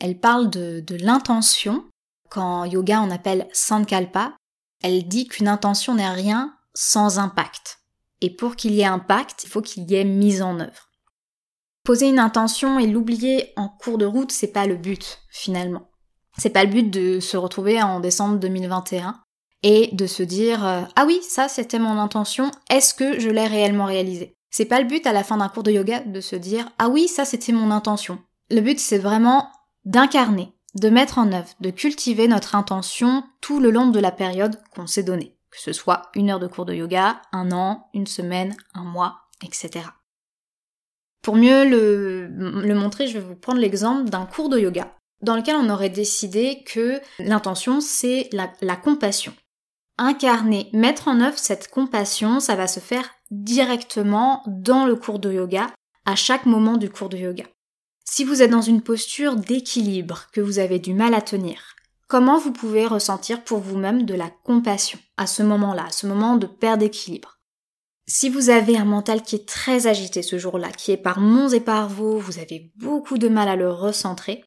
Elle 0.00 0.18
parle 0.18 0.50
de, 0.50 0.80
de 0.80 0.96
l'intention 0.96 1.84
qu'en 2.28 2.64
yoga 2.64 3.00
on 3.00 3.10
appelle 3.10 3.48
sankalpa, 3.52 4.36
elle 4.82 5.06
dit 5.08 5.26
qu'une 5.26 5.48
intention 5.48 5.94
n'est 5.94 6.08
rien 6.08 6.54
sans 6.74 7.18
impact. 7.18 7.78
Et 8.20 8.34
pour 8.34 8.56
qu'il 8.56 8.74
y 8.74 8.80
ait 8.80 8.86
impact, 8.86 9.44
il 9.44 9.48
faut 9.48 9.62
qu'il 9.62 9.90
y 9.90 9.94
ait 9.94 10.04
mise 10.04 10.42
en 10.42 10.58
œuvre. 10.60 10.90
Poser 11.84 12.08
une 12.08 12.18
intention 12.18 12.78
et 12.78 12.86
l'oublier 12.86 13.52
en 13.56 13.68
cours 13.68 13.98
de 13.98 14.06
route, 14.06 14.32
c'est 14.32 14.52
pas 14.52 14.66
le 14.66 14.76
but, 14.76 15.20
finalement. 15.30 15.90
C'est 16.38 16.50
pas 16.50 16.64
le 16.64 16.70
but 16.70 16.90
de 16.90 17.20
se 17.20 17.36
retrouver 17.36 17.82
en 17.82 18.00
décembre 18.00 18.38
2021 18.38 19.20
et 19.62 19.88
de 19.92 20.06
se 20.06 20.22
dire 20.22 20.66
euh, 20.66 20.82
ah 20.96 21.04
oui, 21.06 21.20
ça 21.22 21.48
c'était 21.48 21.78
mon 21.78 21.98
intention, 21.98 22.50
est-ce 22.70 22.94
que 22.94 23.18
je 23.18 23.30
l'ai 23.30 23.46
réellement 23.46 23.86
réalisé? 23.86 24.34
C'est 24.50 24.66
pas 24.66 24.80
le 24.80 24.86
but 24.86 25.06
à 25.06 25.12
la 25.12 25.24
fin 25.24 25.38
d'un 25.38 25.48
cours 25.48 25.62
de 25.62 25.70
yoga 25.70 26.00
de 26.00 26.20
se 26.20 26.36
dire 26.36 26.68
ah 26.78 26.88
oui, 26.88 27.08
ça 27.08 27.24
c'était 27.24 27.52
mon 27.52 27.70
intention. 27.70 28.18
Le 28.50 28.60
but 28.60 28.78
c'est 28.78 28.98
vraiment 28.98 29.50
d'incarner, 29.84 30.52
de 30.74 30.90
mettre 30.90 31.18
en 31.18 31.32
œuvre, 31.32 31.48
de 31.60 31.70
cultiver 31.70 32.28
notre 32.28 32.54
intention 32.54 33.24
tout 33.40 33.60
le 33.60 33.70
long 33.70 33.88
de 33.88 34.00
la 34.00 34.12
période 34.12 34.60
qu'on 34.74 34.86
s'est 34.86 35.02
donnée, 35.02 35.34
que 35.50 35.60
ce 35.60 35.72
soit 35.72 36.10
une 36.14 36.30
heure 36.30 36.40
de 36.40 36.46
cours 36.46 36.66
de 36.66 36.74
yoga, 36.74 37.22
un 37.32 37.50
an, 37.50 37.88
une 37.94 38.06
semaine, 38.06 38.54
un 38.74 38.84
mois, 38.84 39.22
etc. 39.42 39.86
Pour 41.22 41.36
mieux 41.36 41.68
le, 41.68 42.26
le 42.28 42.74
montrer, 42.74 43.08
je 43.08 43.18
vais 43.18 43.24
vous 43.24 43.34
prendre 43.34 43.58
l'exemple 43.58 44.10
d'un 44.10 44.26
cours 44.26 44.48
de 44.50 44.58
yoga 44.58 44.92
dans 45.22 45.36
lequel 45.36 45.56
on 45.56 45.70
aurait 45.70 45.90
décidé 45.90 46.62
que 46.64 47.00
l'intention 47.18 47.80
c'est 47.80 48.28
la, 48.32 48.76
compassion 48.76 49.34
incarner, 49.98 50.68
mettre 50.72 51.08
en 51.08 51.20
œuvre 51.20 51.38
cette 51.38 51.68
compassion, 51.68 52.40
ça 52.40 52.54
va 52.54 52.66
se 52.66 52.80
faire 52.80 53.08
directement 53.30 54.42
dans 54.46 54.84
le 54.84 54.94
cours 54.94 55.18
de 55.18 55.32
yoga, 55.32 55.70
à 56.04 56.14
chaque 56.14 56.46
moment 56.46 56.76
du 56.76 56.90
cours 56.90 57.08
de 57.08 57.16
yoga. 57.16 57.44
Si 58.04 58.22
vous 58.22 58.42
êtes 58.42 58.50
dans 58.50 58.60
une 58.60 58.82
posture 58.82 59.36
d'équilibre 59.36 60.26
que 60.32 60.40
vous 60.40 60.58
avez 60.58 60.78
du 60.78 60.94
mal 60.94 61.14
à 61.14 61.22
tenir, 61.22 61.74
comment 62.08 62.38
vous 62.38 62.52
pouvez 62.52 62.86
ressentir 62.86 63.42
pour 63.42 63.58
vous-même 63.58 64.04
de 64.04 64.14
la 64.14 64.30
compassion 64.44 64.98
à 65.16 65.26
ce 65.26 65.42
moment-là, 65.42 65.86
à 65.86 65.90
ce 65.90 66.06
moment 66.06 66.36
de 66.36 66.46
perte 66.46 66.80
d'équilibre? 66.80 67.38
Si 68.06 68.28
vous 68.28 68.50
avez 68.50 68.76
un 68.76 68.84
mental 68.84 69.22
qui 69.22 69.34
est 69.34 69.48
très 69.48 69.88
agité 69.88 70.22
ce 70.22 70.38
jour-là, 70.38 70.70
qui 70.70 70.92
est 70.92 70.96
par 70.96 71.18
monts 71.18 71.48
et 71.48 71.58
par 71.58 71.88
vaux, 71.88 72.18
vous 72.18 72.38
avez 72.38 72.70
beaucoup 72.76 73.18
de 73.18 73.28
mal 73.28 73.48
à 73.48 73.56
le 73.56 73.68
recentrer, 73.68 74.44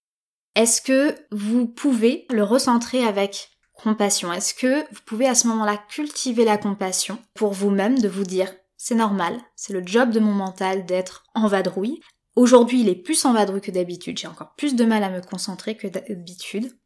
est-ce 0.60 0.82
que 0.82 1.15
vous 1.32 1.67
pouvez 1.67 2.26
le 2.30 2.43
recentrer 2.43 3.06
avec 3.06 3.52
compassion? 3.72 4.34
Est-ce 4.34 4.54
que 4.54 4.82
vous 4.93 5.00
pouvez 5.06 5.26
à 5.26 5.34
ce 5.34 5.48
moment-là 5.48 5.82
cultiver 5.88 6.43
la 6.43 6.58
compassion 6.58 7.17
pour 7.34 7.54
vous-même, 7.54 7.98
de 7.98 8.10
vous 8.10 8.26
dire 8.26 8.54
c'est 8.76 8.95
normal, 8.95 9.39
c'est 9.56 9.72
le 9.72 9.82
job 9.86 10.12
de 10.12 10.19
mon 10.19 10.34
mental 10.34 10.86
d'être 10.86 11.24
en 11.34 11.48
vadrouille. 11.48 12.02
Aujourd'hui, 12.36 12.82
il 12.82 12.89
est 12.89 13.02
plus 13.02 13.24
en 13.24 13.32
vadrouille 13.32 13.62
que 13.62 13.72
d'habitude, 13.72 14.17
j'ai 14.17 14.28
encore 14.28 14.54
plus 14.58 14.76
de 14.76 14.84
mal 14.84 15.02
à 15.06 15.10
me 15.10 15.22
concentrer 15.22 15.78
que 15.78 15.88
d'habitude. 15.88 16.78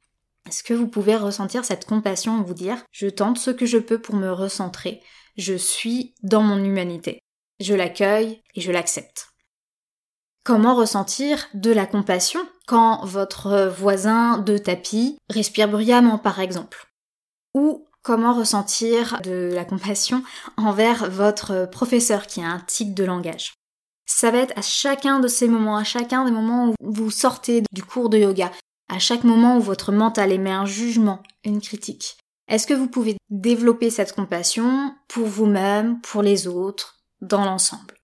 Est-ce 0.48 0.62
que 0.62 0.76
vous 0.76 0.88
pouvez 0.88 1.16
ressentir 1.16 1.66
cette 1.66 1.86
compassion 1.86 2.40
et 2.40 2.46
vous 2.46 2.54
dire 2.54 2.84
je 2.92 3.08
tente 3.08 3.40
ce 3.40 3.50
que 3.50 3.66
je 3.66 3.80
peux 3.80 4.00
pour 4.00 4.14
me 4.14 4.32
recentrer, 4.32 5.02
je 5.36 5.56
suis 5.56 6.14
dans 6.22 6.44
mon 6.44 6.64
humanité, 6.64 7.24
je 7.60 7.74
l'accueille 7.74 8.44
et 8.54 8.62
je 8.62 8.72
l'accepte. 8.72 9.33
Comment 10.46 10.76
ressentir 10.76 11.48
de 11.54 11.72
la 11.72 11.86
compassion 11.86 12.42
quand 12.68 13.06
votre 13.06 13.72
voisin 13.80 14.40
de 14.40 14.58
tapis 14.58 15.18
respire 15.30 15.70
bruyamment 15.70 16.18
par 16.18 16.42
exemple? 16.42 16.92
Ou 17.54 17.88
comment 18.02 18.34
ressentir 18.34 19.22
de 19.22 19.52
la 19.54 19.64
compassion 19.64 20.22
envers 20.58 21.10
votre 21.10 21.66
professeur 21.72 22.28
qui 22.28 22.42
a 22.42 22.48
un 22.50 22.60
tic 22.60 22.94
de 22.94 23.06
langage? 23.06 23.54
Ça 24.06 24.32
va 24.32 24.40
être 24.40 24.58
à 24.58 24.62
chacun 24.62 25.22
de 25.22 25.30
ces 25.30 25.48
moments, 25.48 25.78
à 25.78 25.86
chacun 25.86 26.26
des 26.26 26.32
moments 26.32 26.72
où 26.72 26.76
vous 26.82 27.10
sortez 27.10 27.64
du 27.72 27.82
cours 27.82 28.10
de 28.10 28.18
yoga, 28.18 28.52
à 28.90 29.00
chaque 29.00 29.24
moment 29.24 29.56
où 29.56 29.62
votre 29.62 29.94
mental 29.94 30.34
émet 30.34 30.52
un 30.52 30.66
jugement, 30.66 31.24
une 31.46 31.62
critique. 31.62 32.18
Est-ce 32.50 32.68
que 32.68 32.74
vous 32.74 32.90
pouvez 32.90 33.16
développer 33.30 33.90
cette 33.90 34.14
compassion 34.14 34.94
pour 35.08 35.26
vous-même, 35.26 36.02
pour 36.02 36.22
les 36.22 36.48
autres, 36.48 36.98
dans 37.22 37.46
l'ensemble? 37.46 37.96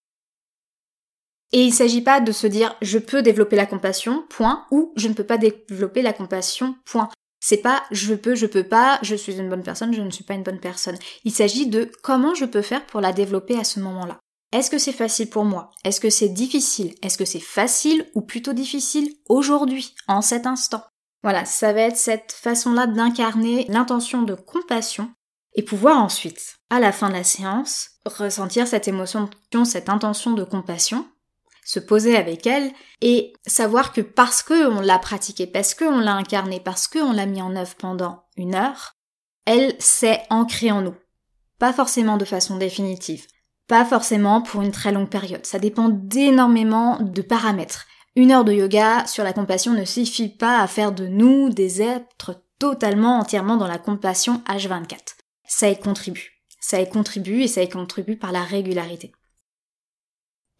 Et 1.51 1.63
il 1.63 1.69
ne 1.69 1.73
s'agit 1.73 2.01
pas 2.01 2.19
de 2.21 2.31
se 2.31 2.47
dire 2.47 2.75
je 2.81 2.99
peux 2.99 3.21
développer 3.21 3.55
la 3.55 3.65
compassion, 3.65 4.23
point, 4.29 4.65
ou 4.71 4.93
je 4.95 5.07
ne 5.07 5.13
peux 5.13 5.23
pas 5.23 5.37
développer 5.37 6.01
la 6.01 6.13
compassion, 6.13 6.75
point. 6.85 7.09
C'est 7.39 7.57
pas 7.57 7.83
je 7.91 8.13
peux, 8.13 8.35
je 8.35 8.45
peux 8.45 8.63
pas, 8.63 8.99
je 9.01 9.15
suis 9.15 9.37
une 9.37 9.49
bonne 9.49 9.63
personne, 9.63 9.93
je 9.93 10.01
ne 10.01 10.11
suis 10.11 10.23
pas 10.23 10.33
une 10.33 10.43
bonne 10.43 10.59
personne. 10.59 10.97
Il 11.23 11.31
s'agit 11.31 11.67
de 11.67 11.91
comment 12.03 12.35
je 12.35 12.45
peux 12.45 12.61
faire 12.61 12.85
pour 12.85 13.01
la 13.01 13.13
développer 13.13 13.57
à 13.57 13.63
ce 13.63 13.79
moment-là. 13.79 14.19
Est-ce 14.51 14.71
que 14.71 14.79
c'est 14.79 14.91
facile 14.91 15.29
pour 15.29 15.45
moi? 15.45 15.71
Est-ce 15.83 15.99
que 15.99 16.09
c'est 16.09 16.29
difficile? 16.29 16.95
Est-ce 17.03 17.17
que 17.17 17.25
c'est 17.25 17.39
facile 17.39 18.05
ou 18.15 18.21
plutôt 18.21 18.53
difficile 18.53 19.13
aujourd'hui, 19.27 19.93
en 20.07 20.21
cet 20.21 20.47
instant? 20.47 20.83
Voilà, 21.21 21.45
ça 21.45 21.71
va 21.71 21.81
être 21.81 21.97
cette 21.97 22.31
façon-là 22.31 22.87
d'incarner 22.87 23.65
l'intention 23.69 24.23
de 24.23 24.33
compassion 24.33 25.11
et 25.53 25.63
pouvoir 25.63 26.01
ensuite, 26.01 26.55
à 26.69 26.79
la 26.79 26.91
fin 26.91 27.09
de 27.09 27.15
la 27.15 27.23
séance, 27.23 27.91
ressentir 28.05 28.67
cette 28.67 28.87
émotion, 28.87 29.29
cette 29.65 29.89
intention 29.89 30.31
de 30.31 30.43
compassion 30.43 31.05
se 31.69 31.79
poser 31.79 32.17
avec 32.17 32.47
elle 32.47 32.71
et 32.99 33.31
savoir 33.45 33.93
que 33.93 34.01
parce 34.01 34.41
que 34.41 34.67
on 34.71 34.81
l'a 34.81 34.97
pratiqué, 34.97 35.45
parce 35.45 35.75
que 35.75 35.85
on 35.85 35.99
l'a 35.99 36.15
incarné, 36.15 36.59
parce 36.59 36.87
que 36.87 36.97
on 36.97 37.13
l'a 37.13 37.27
mis 37.27 37.43
en 37.43 37.55
œuvre 37.55 37.75
pendant 37.75 38.23
une 38.37 38.55
heure, 38.55 38.95
elle 39.45 39.75
s'est 39.77 40.23
ancrée 40.31 40.71
en 40.71 40.81
nous. 40.81 40.95
Pas 41.59 41.71
forcément 41.71 42.17
de 42.17 42.25
façon 42.25 42.57
définitive, 42.57 43.27
pas 43.67 43.85
forcément 43.85 44.41
pour 44.41 44.63
une 44.63 44.71
très 44.71 44.91
longue 44.91 45.09
période. 45.09 45.45
Ça 45.45 45.59
dépend 45.59 45.89
d'énormément 45.89 46.97
de 47.01 47.21
paramètres. 47.21 47.85
Une 48.15 48.31
heure 48.31 48.45
de 48.45 48.53
yoga 48.53 49.05
sur 49.05 49.23
la 49.23 49.33
compassion 49.33 49.73
ne 49.73 49.85
suffit 49.85 50.29
pas 50.29 50.61
à 50.61 50.67
faire 50.67 50.91
de 50.91 51.05
nous 51.05 51.49
des 51.49 51.83
êtres 51.83 52.43
totalement, 52.57 53.19
entièrement 53.19 53.57
dans 53.57 53.67
la 53.67 53.77
compassion 53.77 54.41
H24. 54.47 55.17
Ça 55.47 55.69
y 55.69 55.77
contribue. 55.77 56.41
Ça 56.59 56.81
y 56.81 56.89
contribue 56.89 57.43
et 57.43 57.47
ça 57.47 57.61
y 57.61 57.69
contribue 57.69 58.17
par 58.17 58.31
la 58.31 58.41
régularité. 58.41 59.11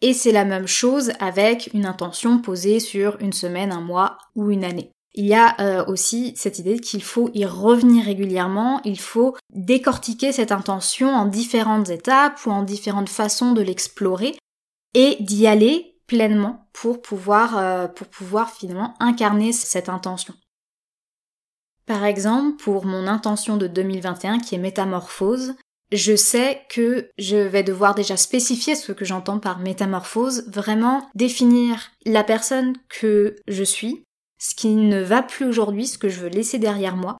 Et 0.02 0.14
c'est 0.14 0.32
la 0.32 0.44
même 0.44 0.66
chose 0.66 1.12
avec 1.20 1.70
une 1.74 1.86
intention 1.86 2.38
posée 2.38 2.80
sur 2.80 3.16
une 3.20 3.32
semaine, 3.32 3.72
un 3.72 3.80
mois 3.80 4.18
ou 4.34 4.50
une 4.50 4.64
année. 4.64 4.92
Il 5.14 5.26
y 5.26 5.34
a 5.34 5.60
euh, 5.60 5.84
aussi 5.86 6.32
cette 6.36 6.58
idée 6.58 6.78
qu'il 6.78 7.02
faut 7.02 7.30
y 7.34 7.44
revenir 7.44 8.04
régulièrement, 8.04 8.80
il 8.84 8.98
faut 8.98 9.36
décortiquer 9.52 10.32
cette 10.32 10.52
intention 10.52 11.08
en 11.08 11.26
différentes 11.26 11.90
étapes 11.90 12.46
ou 12.46 12.50
en 12.50 12.62
différentes 12.62 13.08
façons 13.08 13.52
de 13.52 13.60
l'explorer 13.60 14.36
et 14.94 15.16
d'y 15.20 15.46
aller 15.46 15.96
pleinement 16.06 16.68
pour 16.72 17.02
pouvoir, 17.02 17.58
euh, 17.58 17.88
pour 17.88 18.06
pouvoir 18.06 18.50
finalement 18.50 18.94
incarner 19.00 19.52
cette 19.52 19.88
intention. 19.88 20.34
Par 21.86 22.04
exemple, 22.04 22.62
pour 22.62 22.86
mon 22.86 23.08
intention 23.08 23.56
de 23.56 23.66
2021 23.66 24.38
qui 24.38 24.54
est 24.54 24.58
métamorphose, 24.58 25.54
je 25.92 26.14
sais 26.14 26.62
que 26.68 27.10
je 27.18 27.36
vais 27.36 27.62
devoir 27.62 27.94
déjà 27.94 28.16
spécifier 28.16 28.74
ce 28.74 28.92
que 28.92 29.04
j'entends 29.04 29.40
par 29.40 29.58
métamorphose, 29.58 30.44
vraiment 30.48 31.08
définir 31.14 31.90
la 32.06 32.24
personne 32.24 32.74
que 32.88 33.36
je 33.48 33.64
suis, 33.64 34.04
ce 34.38 34.54
qui 34.54 34.68
ne 34.74 35.00
va 35.00 35.22
plus 35.22 35.46
aujourd'hui, 35.46 35.86
ce 35.86 35.98
que 35.98 36.08
je 36.08 36.20
veux 36.20 36.28
laisser 36.28 36.58
derrière 36.58 36.96
moi, 36.96 37.18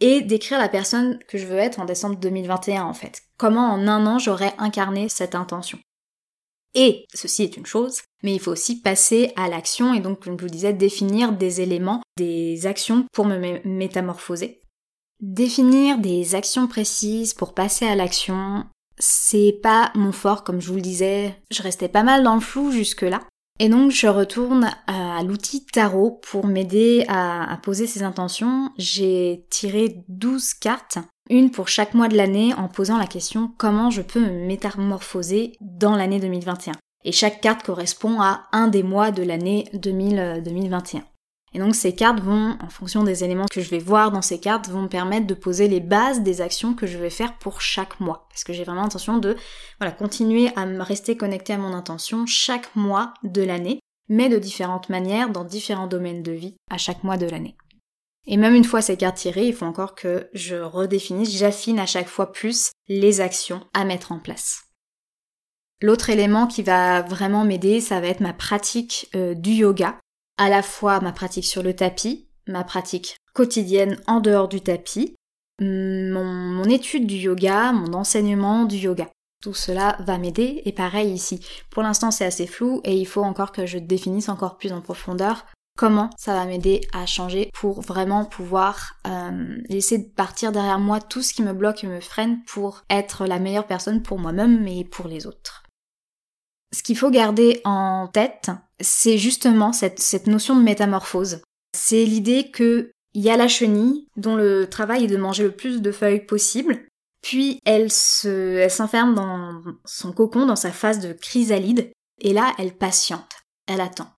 et 0.00 0.20
décrire 0.20 0.58
la 0.58 0.68
personne 0.68 1.18
que 1.28 1.38
je 1.38 1.46
veux 1.46 1.58
être 1.58 1.80
en 1.80 1.84
décembre 1.84 2.16
2021 2.16 2.82
en 2.82 2.94
fait. 2.94 3.22
Comment 3.38 3.72
en 3.72 3.86
un 3.88 4.06
an 4.06 4.18
j'aurais 4.18 4.54
incarné 4.58 5.08
cette 5.08 5.34
intention. 5.34 5.78
Et 6.74 7.04
ceci 7.12 7.42
est 7.42 7.56
une 7.56 7.66
chose, 7.66 8.00
mais 8.22 8.34
il 8.34 8.40
faut 8.40 8.50
aussi 8.50 8.80
passer 8.80 9.32
à 9.36 9.48
l'action 9.48 9.92
et 9.92 10.00
donc, 10.00 10.24
comme 10.24 10.38
je 10.38 10.44
vous 10.44 10.50
disais, 10.50 10.72
définir 10.72 11.32
des 11.32 11.60
éléments, 11.60 12.02
des 12.16 12.66
actions 12.66 13.04
pour 13.12 13.26
me 13.26 13.60
métamorphoser. 13.66 14.61
Définir 15.22 15.98
des 15.98 16.34
actions 16.34 16.66
précises 16.66 17.32
pour 17.32 17.54
passer 17.54 17.86
à 17.86 17.94
l'action, 17.94 18.64
c'est 18.98 19.56
pas 19.62 19.92
mon 19.94 20.10
fort, 20.10 20.42
comme 20.42 20.60
je 20.60 20.66
vous 20.66 20.74
le 20.74 20.82
disais. 20.82 21.40
Je 21.52 21.62
restais 21.62 21.88
pas 21.88 22.02
mal 22.02 22.24
dans 22.24 22.34
le 22.34 22.40
flou 22.40 22.72
jusque-là. 22.72 23.20
Et 23.60 23.68
donc 23.68 23.92
je 23.92 24.08
retourne 24.08 24.68
à 24.88 25.22
l'outil 25.22 25.64
tarot 25.64 26.20
pour 26.28 26.46
m'aider 26.46 27.04
à, 27.06 27.56
poser 27.62 27.86
ces 27.86 28.02
intentions. 28.02 28.70
J'ai 28.78 29.46
tiré 29.48 30.02
12 30.08 30.54
cartes, 30.54 30.98
une 31.30 31.52
pour 31.52 31.68
chaque 31.68 31.94
mois 31.94 32.08
de 32.08 32.16
l'année 32.16 32.52
en 32.54 32.66
posant 32.66 32.98
la 32.98 33.06
question 33.06 33.52
comment 33.58 33.90
je 33.90 34.02
peux 34.02 34.18
me 34.18 34.44
métamorphoser 34.46 35.52
dans 35.60 35.94
l'année 35.94 36.18
2021. 36.18 36.72
Et 37.04 37.12
chaque 37.12 37.40
carte 37.40 37.64
correspond 37.64 38.20
à 38.20 38.48
un 38.50 38.66
des 38.66 38.82
mois 38.82 39.12
de 39.12 39.22
l'année 39.22 39.68
2021. 39.74 41.04
Et 41.54 41.58
donc 41.58 41.74
ces 41.74 41.94
cartes 41.94 42.20
vont, 42.20 42.56
en 42.60 42.68
fonction 42.70 43.04
des 43.04 43.24
éléments 43.24 43.46
que 43.50 43.60
je 43.60 43.68
vais 43.68 43.78
voir 43.78 44.10
dans 44.10 44.22
ces 44.22 44.40
cartes, 44.40 44.68
vont 44.68 44.82
me 44.82 44.88
permettre 44.88 45.26
de 45.26 45.34
poser 45.34 45.68
les 45.68 45.80
bases 45.80 46.22
des 46.22 46.40
actions 46.40 46.74
que 46.74 46.86
je 46.86 46.98
vais 46.98 47.10
faire 47.10 47.36
pour 47.38 47.60
chaque 47.60 48.00
mois. 48.00 48.26
Parce 48.30 48.44
que 48.44 48.52
j'ai 48.52 48.64
vraiment 48.64 48.82
l'intention 48.82 49.18
de 49.18 49.36
voilà, 49.78 49.92
continuer 49.92 50.50
à 50.56 50.64
me 50.64 50.82
rester 50.82 51.16
connecté 51.16 51.52
à 51.52 51.58
mon 51.58 51.74
intention 51.74 52.24
chaque 52.26 52.74
mois 52.74 53.12
de 53.22 53.42
l'année, 53.42 53.80
mais 54.08 54.28
de 54.28 54.38
différentes 54.38 54.88
manières, 54.88 55.28
dans 55.28 55.44
différents 55.44 55.86
domaines 55.86 56.22
de 56.22 56.32
vie, 56.32 56.56
à 56.70 56.78
chaque 56.78 57.04
mois 57.04 57.18
de 57.18 57.26
l'année. 57.26 57.56
Et 58.26 58.36
même 58.36 58.54
une 58.54 58.64
fois 58.64 58.80
ces 58.80 58.96
cartes 58.96 59.16
tirées, 59.16 59.48
il 59.48 59.54
faut 59.54 59.66
encore 59.66 59.94
que 59.94 60.28
je 60.32 60.56
redéfinisse, 60.56 61.36
j'affine 61.36 61.78
à 61.78 61.86
chaque 61.86 62.08
fois 62.08 62.32
plus 62.32 62.70
les 62.88 63.20
actions 63.20 63.66
à 63.74 63.84
mettre 63.84 64.12
en 64.12 64.18
place. 64.18 64.62
L'autre 65.82 66.10
élément 66.10 66.46
qui 66.46 66.62
va 66.62 67.02
vraiment 67.02 67.44
m'aider, 67.44 67.80
ça 67.80 68.00
va 68.00 68.06
être 68.06 68.20
ma 68.20 68.32
pratique 68.32 69.10
euh, 69.16 69.34
du 69.34 69.50
yoga 69.50 69.98
à 70.38 70.48
la 70.48 70.62
fois 70.62 71.00
ma 71.00 71.12
pratique 71.12 71.46
sur 71.46 71.62
le 71.62 71.74
tapis, 71.74 72.28
ma 72.46 72.64
pratique 72.64 73.16
quotidienne 73.34 73.98
en 74.06 74.20
dehors 74.20 74.48
du 74.48 74.60
tapis, 74.60 75.14
mon, 75.60 76.64
étude 76.64 77.06
du 77.06 77.16
yoga, 77.16 77.72
mon 77.72 77.92
enseignement 77.94 78.64
du 78.64 78.76
yoga. 78.76 79.08
Tout 79.42 79.54
cela 79.54 79.96
va 80.00 80.18
m'aider 80.18 80.62
et 80.64 80.72
pareil 80.72 81.10
ici. 81.10 81.40
Pour 81.70 81.82
l'instant 81.82 82.10
c'est 82.10 82.24
assez 82.24 82.46
flou 82.46 82.80
et 82.84 82.96
il 82.96 83.06
faut 83.06 83.22
encore 83.22 83.52
que 83.52 83.66
je 83.66 83.78
définisse 83.78 84.28
encore 84.28 84.56
plus 84.56 84.72
en 84.72 84.80
profondeur 84.80 85.44
comment 85.76 86.10
ça 86.18 86.34
va 86.34 86.44
m'aider 86.44 86.82
à 86.92 87.06
changer 87.06 87.50
pour 87.54 87.80
vraiment 87.80 88.24
pouvoir 88.24 88.94
euh, 89.06 89.56
laisser 89.68 90.10
partir 90.10 90.52
derrière 90.52 90.78
moi 90.78 91.00
tout 91.00 91.22
ce 91.22 91.32
qui 91.32 91.42
me 91.42 91.52
bloque 91.52 91.82
et 91.84 91.86
me 91.86 92.00
freine 92.00 92.42
pour 92.44 92.82
être 92.90 93.26
la 93.26 93.38
meilleure 93.38 93.66
personne 93.66 94.02
pour 94.02 94.18
moi-même 94.18 94.66
et 94.68 94.84
pour 94.84 95.08
les 95.08 95.26
autres. 95.26 95.61
Ce 96.74 96.82
qu'il 96.82 96.96
faut 96.96 97.10
garder 97.10 97.60
en 97.64 98.08
tête, 98.08 98.50
c'est 98.80 99.18
justement 99.18 99.72
cette, 99.72 100.26
notion 100.26 100.56
de 100.56 100.62
métamorphose. 100.62 101.42
C'est 101.76 102.04
l'idée 102.04 102.50
que 102.50 102.90
il 103.14 103.22
y 103.22 103.30
a 103.30 103.36
la 103.36 103.48
chenille 103.48 104.08
dont 104.16 104.36
le 104.36 104.66
travail 104.68 105.04
est 105.04 105.08
de 105.08 105.18
manger 105.18 105.44
le 105.44 105.54
plus 105.54 105.82
de 105.82 105.92
feuilles 105.92 106.24
possible, 106.24 106.86
puis 107.20 107.60
elle 107.66 107.92
se, 107.92 108.56
elle 108.56 108.70
s'enferme 108.70 109.14
dans 109.14 109.60
son 109.84 110.12
cocon, 110.12 110.46
dans 110.46 110.56
sa 110.56 110.72
phase 110.72 111.00
de 111.00 111.12
chrysalide, 111.12 111.92
et 112.20 112.32
là 112.32 112.54
elle 112.58 112.74
patiente, 112.74 113.28
elle 113.66 113.82
attend 113.82 114.08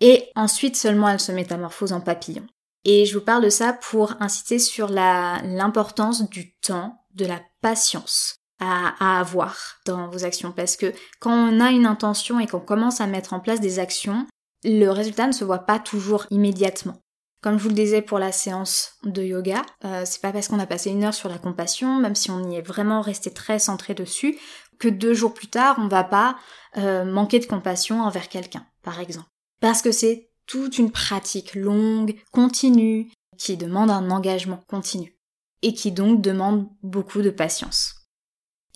et 0.00 0.30
ensuite 0.34 0.76
seulement 0.76 1.08
elle 1.08 1.20
se 1.20 1.32
métamorphose 1.32 1.92
en 1.92 2.00
papillon. 2.00 2.46
Et 2.84 3.06
je 3.06 3.18
vous 3.18 3.24
parle 3.24 3.44
de 3.44 3.50
ça 3.50 3.72
pour 3.72 4.14
inciter 4.20 4.58
sur 4.58 4.88
l'importance 4.88 6.28
du 6.30 6.54
temps, 6.56 7.04
de 7.14 7.26
la 7.26 7.40
patience 7.60 8.36
à, 8.60 8.94
à, 8.98 9.20
avoir 9.20 9.78
dans 9.86 10.08
vos 10.08 10.24
actions. 10.24 10.52
Parce 10.52 10.76
que 10.76 10.92
quand 11.20 11.32
on 11.32 11.60
a 11.60 11.70
une 11.70 11.86
intention 11.86 12.40
et 12.40 12.46
qu'on 12.46 12.60
commence 12.60 13.00
à 13.00 13.06
mettre 13.06 13.32
en 13.32 13.40
place 13.40 13.60
des 13.60 13.78
actions, 13.78 14.26
le 14.64 14.88
résultat 14.88 15.26
ne 15.26 15.32
se 15.32 15.44
voit 15.44 15.60
pas 15.60 15.78
toujours 15.78 16.26
immédiatement. 16.30 17.00
Comme 17.40 17.56
je 17.56 17.62
vous 17.62 17.68
le 17.68 17.74
disais 17.74 18.02
pour 18.02 18.18
la 18.18 18.32
séance 18.32 18.94
de 19.04 19.22
yoga, 19.22 19.62
euh, 19.84 20.02
c'est 20.04 20.20
pas 20.20 20.32
parce 20.32 20.48
qu'on 20.48 20.58
a 20.58 20.66
passé 20.66 20.90
une 20.90 21.04
heure 21.04 21.14
sur 21.14 21.28
la 21.28 21.38
compassion, 21.38 22.00
même 22.00 22.16
si 22.16 22.32
on 22.32 22.50
y 22.50 22.56
est 22.56 22.66
vraiment 22.66 23.00
resté 23.00 23.32
très 23.32 23.60
centré 23.60 23.94
dessus, 23.94 24.36
que 24.80 24.88
deux 24.88 25.14
jours 25.14 25.34
plus 25.34 25.46
tard, 25.46 25.76
on 25.78 25.86
va 25.86 26.02
pas 26.02 26.36
euh, 26.76 27.04
manquer 27.04 27.38
de 27.38 27.46
compassion 27.46 28.02
envers 28.02 28.28
quelqu'un, 28.28 28.66
par 28.82 28.98
exemple. 28.98 29.28
Parce 29.60 29.82
que 29.82 29.92
c'est 29.92 30.30
toute 30.46 30.78
une 30.78 30.90
pratique 30.90 31.54
longue, 31.54 32.16
continue, 32.32 33.08
qui 33.36 33.56
demande 33.56 33.90
un 33.90 34.10
engagement 34.10 34.60
continu. 34.66 35.14
Et 35.62 35.74
qui 35.74 35.92
donc 35.92 36.20
demande 36.20 36.68
beaucoup 36.82 37.22
de 37.22 37.30
patience. 37.30 37.97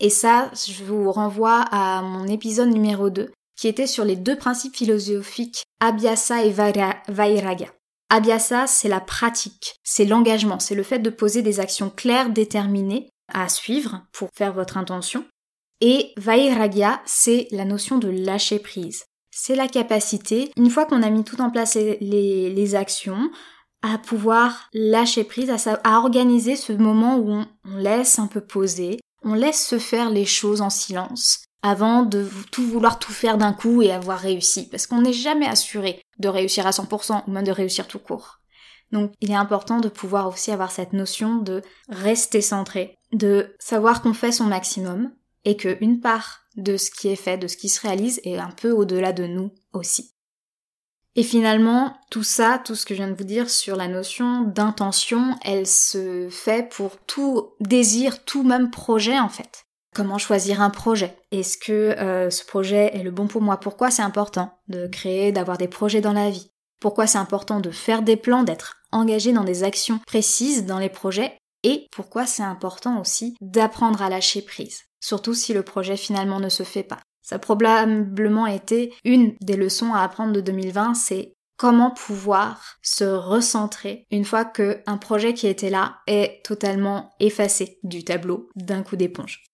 Et 0.02 0.10
ça, 0.10 0.50
je 0.54 0.84
vous 0.84 1.10
renvoie 1.10 1.60
à 1.70 2.02
mon 2.02 2.26
épisode 2.26 2.68
numéro 2.68 3.08
2, 3.08 3.32
qui 3.56 3.68
était 3.68 3.86
sur 3.86 4.04
les 4.04 4.16
deux 4.16 4.36
principes 4.36 4.76
philosophiques 4.76 5.64
Abhyasa 5.80 6.44
et 6.44 6.50
Vairaga. 6.50 7.72
Abhyasa, 8.10 8.66
c'est 8.66 8.90
la 8.90 9.00
pratique, 9.00 9.76
c'est 9.82 10.04
l'engagement, 10.04 10.58
c'est 10.58 10.74
le 10.74 10.82
fait 10.82 10.98
de 10.98 11.08
poser 11.08 11.40
des 11.40 11.60
actions 11.60 11.88
claires, 11.88 12.28
déterminées 12.28 13.08
à 13.32 13.48
suivre 13.48 14.02
pour 14.12 14.28
faire 14.36 14.52
votre 14.52 14.76
intention. 14.76 15.24
Et 15.80 16.12
Vairagya, 16.18 17.00
c'est 17.06 17.48
la 17.50 17.64
notion 17.64 17.96
de 17.96 18.08
lâcher 18.08 18.58
prise 18.58 19.06
c'est 19.32 19.56
la 19.56 19.66
capacité, 19.66 20.52
une 20.56 20.70
fois 20.70 20.84
qu'on 20.84 21.02
a 21.02 21.10
mis 21.10 21.24
tout 21.24 21.40
en 21.40 21.50
place 21.50 21.74
les, 21.74 22.74
actions, 22.74 23.30
à 23.80 23.98
pouvoir 23.98 24.68
lâcher 24.72 25.24
prise, 25.24 25.50
à, 25.50 25.98
organiser 25.98 26.54
ce 26.54 26.72
moment 26.72 27.16
où 27.16 27.30
on, 27.30 27.46
laisse 27.76 28.18
un 28.18 28.26
peu 28.26 28.40
poser, 28.40 29.00
on 29.24 29.34
laisse 29.34 29.66
se 29.66 29.78
faire 29.78 30.10
les 30.10 30.24
choses 30.26 30.60
en 30.60 30.70
silence, 30.70 31.44
avant 31.62 32.02
de 32.02 32.28
tout 32.50 32.66
vouloir 32.66 32.98
tout 32.98 33.12
faire 33.12 33.38
d'un 33.38 33.52
coup 33.52 33.82
et 33.82 33.92
avoir 33.92 34.18
réussi, 34.18 34.68
parce 34.68 34.86
qu'on 34.86 35.02
n'est 35.02 35.12
jamais 35.12 35.46
assuré 35.46 36.02
de 36.18 36.28
réussir 36.28 36.66
à 36.66 36.70
100% 36.70 37.24
ou 37.26 37.30
même 37.30 37.44
de 37.44 37.52
réussir 37.52 37.86
tout 37.86 38.00
court. 38.00 38.40
Donc 38.90 39.12
il 39.20 39.30
est 39.30 39.36
important 39.36 39.78
de 39.78 39.88
pouvoir 39.88 40.28
aussi 40.28 40.50
avoir 40.50 40.70
cette 40.70 40.92
notion 40.92 41.36
de 41.36 41.62
rester 41.88 42.40
centré, 42.40 42.98
de 43.12 43.54
savoir 43.58 44.02
qu'on 44.02 44.12
fait 44.12 44.32
son 44.32 44.44
maximum, 44.44 45.12
et 45.44 45.56
que 45.56 45.76
une 45.80 46.00
part 46.00 46.40
de 46.56 46.76
ce 46.76 46.90
qui 46.90 47.08
est 47.08 47.16
fait, 47.16 47.38
de 47.38 47.48
ce 47.48 47.56
qui 47.56 47.68
se 47.68 47.80
réalise, 47.80 48.20
est 48.24 48.38
un 48.38 48.50
peu 48.50 48.70
au-delà 48.70 49.12
de 49.12 49.26
nous 49.26 49.50
aussi. 49.72 50.14
Et 51.14 51.22
finalement, 51.22 51.94
tout 52.10 52.22
ça, 52.22 52.60
tout 52.64 52.74
ce 52.74 52.86
que 52.86 52.94
je 52.94 53.02
viens 53.02 53.10
de 53.10 53.16
vous 53.16 53.24
dire 53.24 53.50
sur 53.50 53.76
la 53.76 53.86
notion 53.86 54.42
d'intention, 54.42 55.36
elle 55.42 55.66
se 55.66 56.28
fait 56.30 56.68
pour 56.70 56.96
tout 57.06 57.50
désir, 57.60 58.24
tout 58.24 58.42
même 58.42 58.70
projet 58.70 59.18
en 59.18 59.28
fait. 59.28 59.64
Comment 59.94 60.16
choisir 60.16 60.62
un 60.62 60.70
projet? 60.70 61.14
Est-ce 61.30 61.58
que 61.58 61.72
euh, 61.72 62.30
ce 62.30 62.46
projet 62.46 62.96
est 62.96 63.02
le 63.02 63.10
bon 63.10 63.26
pour 63.26 63.42
moi? 63.42 63.58
Pourquoi 63.58 63.90
c'est 63.90 64.00
important 64.00 64.58
de 64.68 64.86
créer, 64.86 65.32
d'avoir 65.32 65.58
des 65.58 65.68
projets 65.68 66.00
dans 66.00 66.14
la 66.14 66.30
vie? 66.30 66.50
Pourquoi 66.80 67.06
c'est 67.06 67.18
important 67.18 67.60
de 67.60 67.70
faire 67.70 68.00
des 68.00 68.16
plans, 68.16 68.42
d'être 68.42 68.78
engagé 68.90 69.32
dans 69.32 69.44
des 69.44 69.64
actions 69.64 70.00
précises 70.06 70.64
dans 70.64 70.78
les 70.78 70.88
projets? 70.88 71.36
Et 71.62 71.88
pourquoi 71.92 72.24
c'est 72.24 72.42
important 72.42 72.98
aussi 73.00 73.36
d'apprendre 73.42 74.00
à 74.00 74.08
lâcher 74.08 74.40
prise? 74.40 74.80
Surtout 74.98 75.34
si 75.34 75.52
le 75.52 75.62
projet 75.62 75.98
finalement 75.98 76.40
ne 76.40 76.48
se 76.48 76.62
fait 76.62 76.82
pas. 76.82 77.00
Ça 77.22 77.36
a 77.36 77.38
probablement 77.38 78.46
été 78.46 78.92
une 79.04 79.34
des 79.40 79.56
leçons 79.56 79.94
à 79.94 80.00
apprendre 80.00 80.32
de 80.32 80.40
2020, 80.40 80.94
c'est 80.94 81.34
comment 81.56 81.92
pouvoir 81.92 82.78
se 82.82 83.04
recentrer 83.04 84.06
une 84.10 84.24
fois 84.24 84.44
que 84.44 84.80
un 84.86 84.98
projet 84.98 85.32
qui 85.32 85.46
était 85.46 85.70
là 85.70 85.98
est 86.06 86.44
totalement 86.44 87.10
effacé 87.20 87.78
du 87.84 88.04
tableau 88.04 88.48
d'un 88.56 88.82
coup 88.82 88.96
d'éponge. 88.96 89.44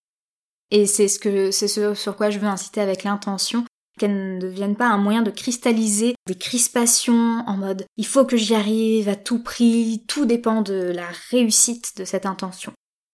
Et 0.70 0.86
c'est 0.86 1.08
ce 1.08 1.18
que 1.18 1.50
c'est 1.50 1.68
ce 1.68 1.94
sur 1.94 2.16
quoi 2.16 2.30
je 2.30 2.38
veux 2.38 2.48
inciter 2.48 2.80
avec 2.80 3.04
l'intention 3.04 3.64
qu'elle 3.98 4.36
ne 4.36 4.40
devienne 4.40 4.76
pas 4.76 4.86
un 4.86 4.98
moyen 4.98 5.22
de 5.22 5.30
cristalliser 5.30 6.14
des 6.26 6.36
crispations 6.36 7.42
en 7.46 7.56
mode 7.56 7.84
il 7.96 8.06
faut 8.06 8.24
que 8.24 8.36
j'y 8.36 8.54
arrive 8.54 9.08
à 9.08 9.16
tout 9.16 9.42
prix, 9.42 10.04
tout 10.06 10.24
dépend 10.24 10.62
de 10.62 10.92
la 10.94 11.08
réussite 11.30 11.96
de 11.96 12.04
cette 12.04 12.24
intention 12.24 12.72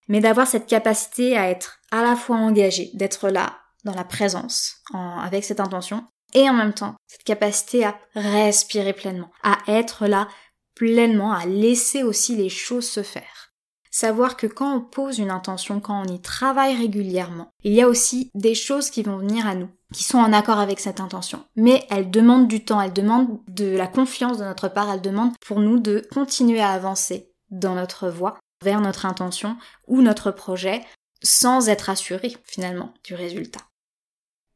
mais 0.09 0.21
d'avoir 0.21 0.47
cette 0.47 0.67
capacité 0.67 1.37
à 1.37 1.49
être 1.49 1.81
à 1.91 2.03
la 2.03 2.17
fois 2.17 2.37
engagé, 2.37 2.91
d'être 2.95 3.29
là, 3.29 3.59
dans 3.85 3.95
la 3.95 4.05
présence, 4.05 4.83
avec 4.93 5.45
cette 5.45 5.61
intention, 5.61 6.05
et 6.35 6.49
en 6.49 6.55
même 6.55 6.75
temps, 6.75 6.95
cette 7.07 7.25
capacité 7.25 7.85
à 7.85 7.97
respirer 8.15 8.93
pleinement, 8.93 9.31
à 9.43 9.59
être 9.69 10.07
là 10.07 10.29
pleinement, 10.75 11.33
à 11.33 11.47
laisser 11.47 12.03
aussi 12.03 12.37
les 12.37 12.49
choses 12.49 12.89
se 12.89 13.03
faire. 13.03 13.53
Savoir 13.91 14.37
que 14.37 14.49
quand 14.49 14.75
on 14.75 14.81
pose 14.81 15.21
une 15.21 15.31
intention, 15.31 15.79
quand 15.79 16.03
on 16.03 16.13
y 16.13 16.21
travaille 16.21 16.77
régulièrement, 16.77 17.51
il 17.63 17.73
y 17.73 17.81
a 17.81 17.89
aussi 17.89 18.29
des 18.35 18.57
choses 18.57 18.91
qui 18.91 19.05
vont 19.05 19.19
venir 19.19 19.47
à 19.47 19.55
nous, 19.55 19.69
qui 19.93 20.03
sont 20.03 20.19
en 20.19 20.33
accord 20.33 20.59
avec 20.59 20.81
cette 20.81 20.99
intention. 20.99 21.45
Mais 21.55 21.87
elles 21.91 22.11
demandent 22.11 22.49
du 22.49 22.65
temps, 22.65 22.81
elles 22.81 22.93
demandent 22.93 23.39
de 23.47 23.77
la 23.77 23.87
confiance 23.87 24.39
de 24.39 24.45
notre 24.45 24.67
part, 24.67 24.91
elles 24.91 25.01
demandent 25.01 25.39
pour 25.47 25.61
nous 25.61 25.79
de 25.79 26.05
continuer 26.13 26.61
à 26.61 26.73
avancer 26.73 27.31
dans 27.51 27.77
notre 27.77 28.09
voie 28.09 28.37
vers 28.65 28.81
notre 28.81 29.07
intention 29.07 29.57
ou 29.87 30.03
notre 30.03 30.33
projet 30.33 30.85
sans 31.23 31.69
être 31.69 31.89
assuré 31.89 32.37
finalement 32.45 32.93
du 33.05 33.15
résultat. 33.15 33.61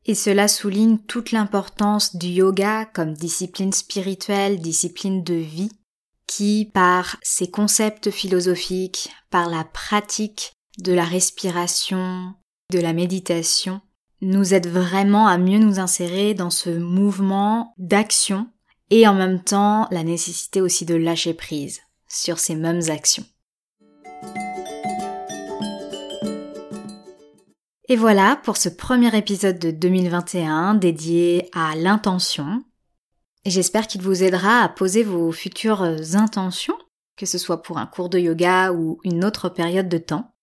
Et 0.09 0.15
cela 0.15 0.49
souligne 0.49 0.97
toute 0.97 1.33
l'importance 1.33 2.17
du 2.17 2.29
yoga 2.29 2.87
comme 2.87 3.13
discipline 3.13 3.75
spirituelle, 3.75 4.59
discipline 4.59 5.23
de 5.23 5.35
vie, 5.35 5.71
qui, 6.27 6.71
par 6.73 7.19
ses 7.23 7.51
concepts 7.51 8.11
philosophiques, 8.11 9.11
par 9.29 9.51
la 9.51 9.65
pratique 9.65 10.55
de 10.79 10.95
la 10.95 11.05
respiration, 11.05 12.33
de 12.73 12.81
la 12.81 12.95
méditation, 12.95 13.83
nous 14.23 14.55
aide 14.55 14.69
vraiment 14.69 15.27
à 15.27 15.37
mieux 15.37 15.59
nous 15.59 15.79
insérer 15.79 16.33
dans 16.33 16.51
ce 16.51 16.71
mouvement 16.71 17.75
d'action 17.77 18.49
et 18.89 19.07
en 19.07 19.15
même 19.15 19.45
temps 19.45 19.89
la 19.91 20.05
nécessité 20.05 20.63
aussi 20.63 20.87
de 20.87 20.95
lâcher 20.95 21.35
prise 21.35 21.81
sur 22.09 22.39
ces 22.39 22.55
mêmes 22.55 22.89
actions. 22.89 23.27
Et 27.91 27.97
voilà 27.97 28.39
pour 28.45 28.59
ce 28.59 28.69
premier 28.69 29.17
épisode 29.17 29.59
de 29.59 29.71
2021 29.71 30.75
dédié 30.75 31.49
à 31.55 31.75
l'intention. 31.75 32.63
J'espère 33.47 33.87
qu'il 33.87 34.03
vous 34.03 34.23
aidera 34.23 34.61
à 34.61 34.69
poser 34.69 35.03
vos 35.03 35.33
futures 35.33 35.83
intentions, 36.13 36.77
que 37.17 37.25
ce 37.25 37.39
soit 37.39 37.63
pour 37.63 37.79
un 37.79 37.87
cours 37.87 38.11
de 38.11 38.19
yoga 38.19 38.73
ou 38.73 39.01
une 39.05 39.25
autre 39.25 39.49
période 39.49 39.89
de 39.89 39.97
temps. 39.97 40.35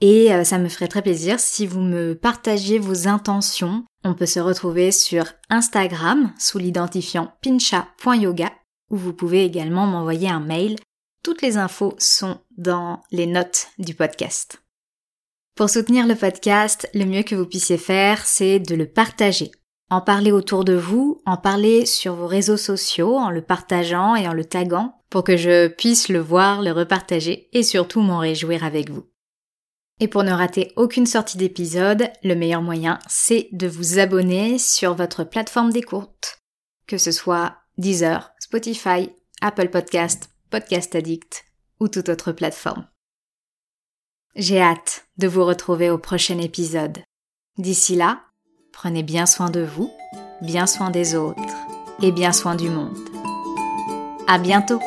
Et 0.00 0.32
euh, 0.32 0.42
ça 0.42 0.56
me 0.56 0.70
ferait 0.70 0.88
très 0.88 1.02
plaisir 1.02 1.38
si 1.38 1.66
vous 1.66 1.82
me 1.82 2.14
partagiez 2.14 2.78
vos 2.78 3.06
intentions. 3.06 3.84
On 4.02 4.14
peut 4.14 4.24
se 4.24 4.40
retrouver 4.40 4.90
sur 4.90 5.26
Instagram 5.50 6.32
sous 6.38 6.56
l'identifiant 6.56 7.34
pincha.yoga 7.42 8.50
où 8.88 8.96
vous 8.96 9.12
pouvez 9.12 9.44
également 9.44 9.86
m'envoyer 9.86 10.30
un 10.30 10.40
mail. 10.40 10.76
Toutes 11.22 11.42
les 11.42 11.58
infos 11.58 11.94
sont 11.98 12.40
dans 12.56 13.02
les 13.10 13.26
notes 13.26 13.68
du 13.78 13.94
podcast. 13.94 14.62
Pour 15.60 15.68
soutenir 15.68 16.06
le 16.06 16.14
podcast, 16.14 16.88
le 16.94 17.04
mieux 17.04 17.22
que 17.22 17.34
vous 17.34 17.44
puissiez 17.44 17.76
faire, 17.76 18.24
c'est 18.24 18.60
de 18.60 18.74
le 18.74 18.86
partager. 18.86 19.50
En 19.90 20.00
parler 20.00 20.32
autour 20.32 20.64
de 20.64 20.72
vous, 20.72 21.20
en 21.26 21.36
parler 21.36 21.84
sur 21.84 22.14
vos 22.14 22.26
réseaux 22.26 22.56
sociaux, 22.56 23.18
en 23.18 23.28
le 23.28 23.42
partageant 23.42 24.16
et 24.16 24.26
en 24.26 24.32
le 24.32 24.46
taguant, 24.46 25.02
pour 25.10 25.22
que 25.22 25.36
je 25.36 25.68
puisse 25.68 26.08
le 26.08 26.18
voir, 26.18 26.62
le 26.62 26.72
repartager 26.72 27.50
et 27.52 27.62
surtout 27.62 28.00
m'en 28.00 28.20
réjouir 28.20 28.64
avec 28.64 28.88
vous. 28.88 29.04
Et 30.00 30.08
pour 30.08 30.22
ne 30.22 30.32
rater 30.32 30.72
aucune 30.76 31.04
sortie 31.04 31.36
d'épisode, 31.36 32.08
le 32.24 32.34
meilleur 32.34 32.62
moyen, 32.62 32.98
c'est 33.06 33.50
de 33.52 33.68
vous 33.68 33.98
abonner 33.98 34.56
sur 34.56 34.94
votre 34.94 35.24
plateforme 35.24 35.72
d'écoute, 35.74 36.38
que 36.86 36.96
ce 36.96 37.12
soit 37.12 37.56
Deezer, 37.76 38.32
Spotify, 38.38 39.10
Apple 39.42 39.68
Podcast, 39.68 40.30
Podcast 40.48 40.94
Addict 40.94 41.44
ou 41.80 41.88
toute 41.88 42.08
autre 42.08 42.32
plateforme. 42.32 42.89
J'ai 44.40 44.58
hâte 44.58 45.04
de 45.18 45.28
vous 45.28 45.44
retrouver 45.44 45.90
au 45.90 45.98
prochain 45.98 46.38
épisode. 46.38 46.96
D'ici 47.58 47.94
là, 47.94 48.22
prenez 48.72 49.02
bien 49.02 49.26
soin 49.26 49.50
de 49.50 49.60
vous, 49.60 49.90
bien 50.40 50.66
soin 50.66 50.88
des 50.88 51.14
autres 51.14 51.42
et 52.00 52.10
bien 52.10 52.32
soin 52.32 52.54
du 52.54 52.70
monde. 52.70 52.96
À 54.26 54.38
bientôt! 54.38 54.80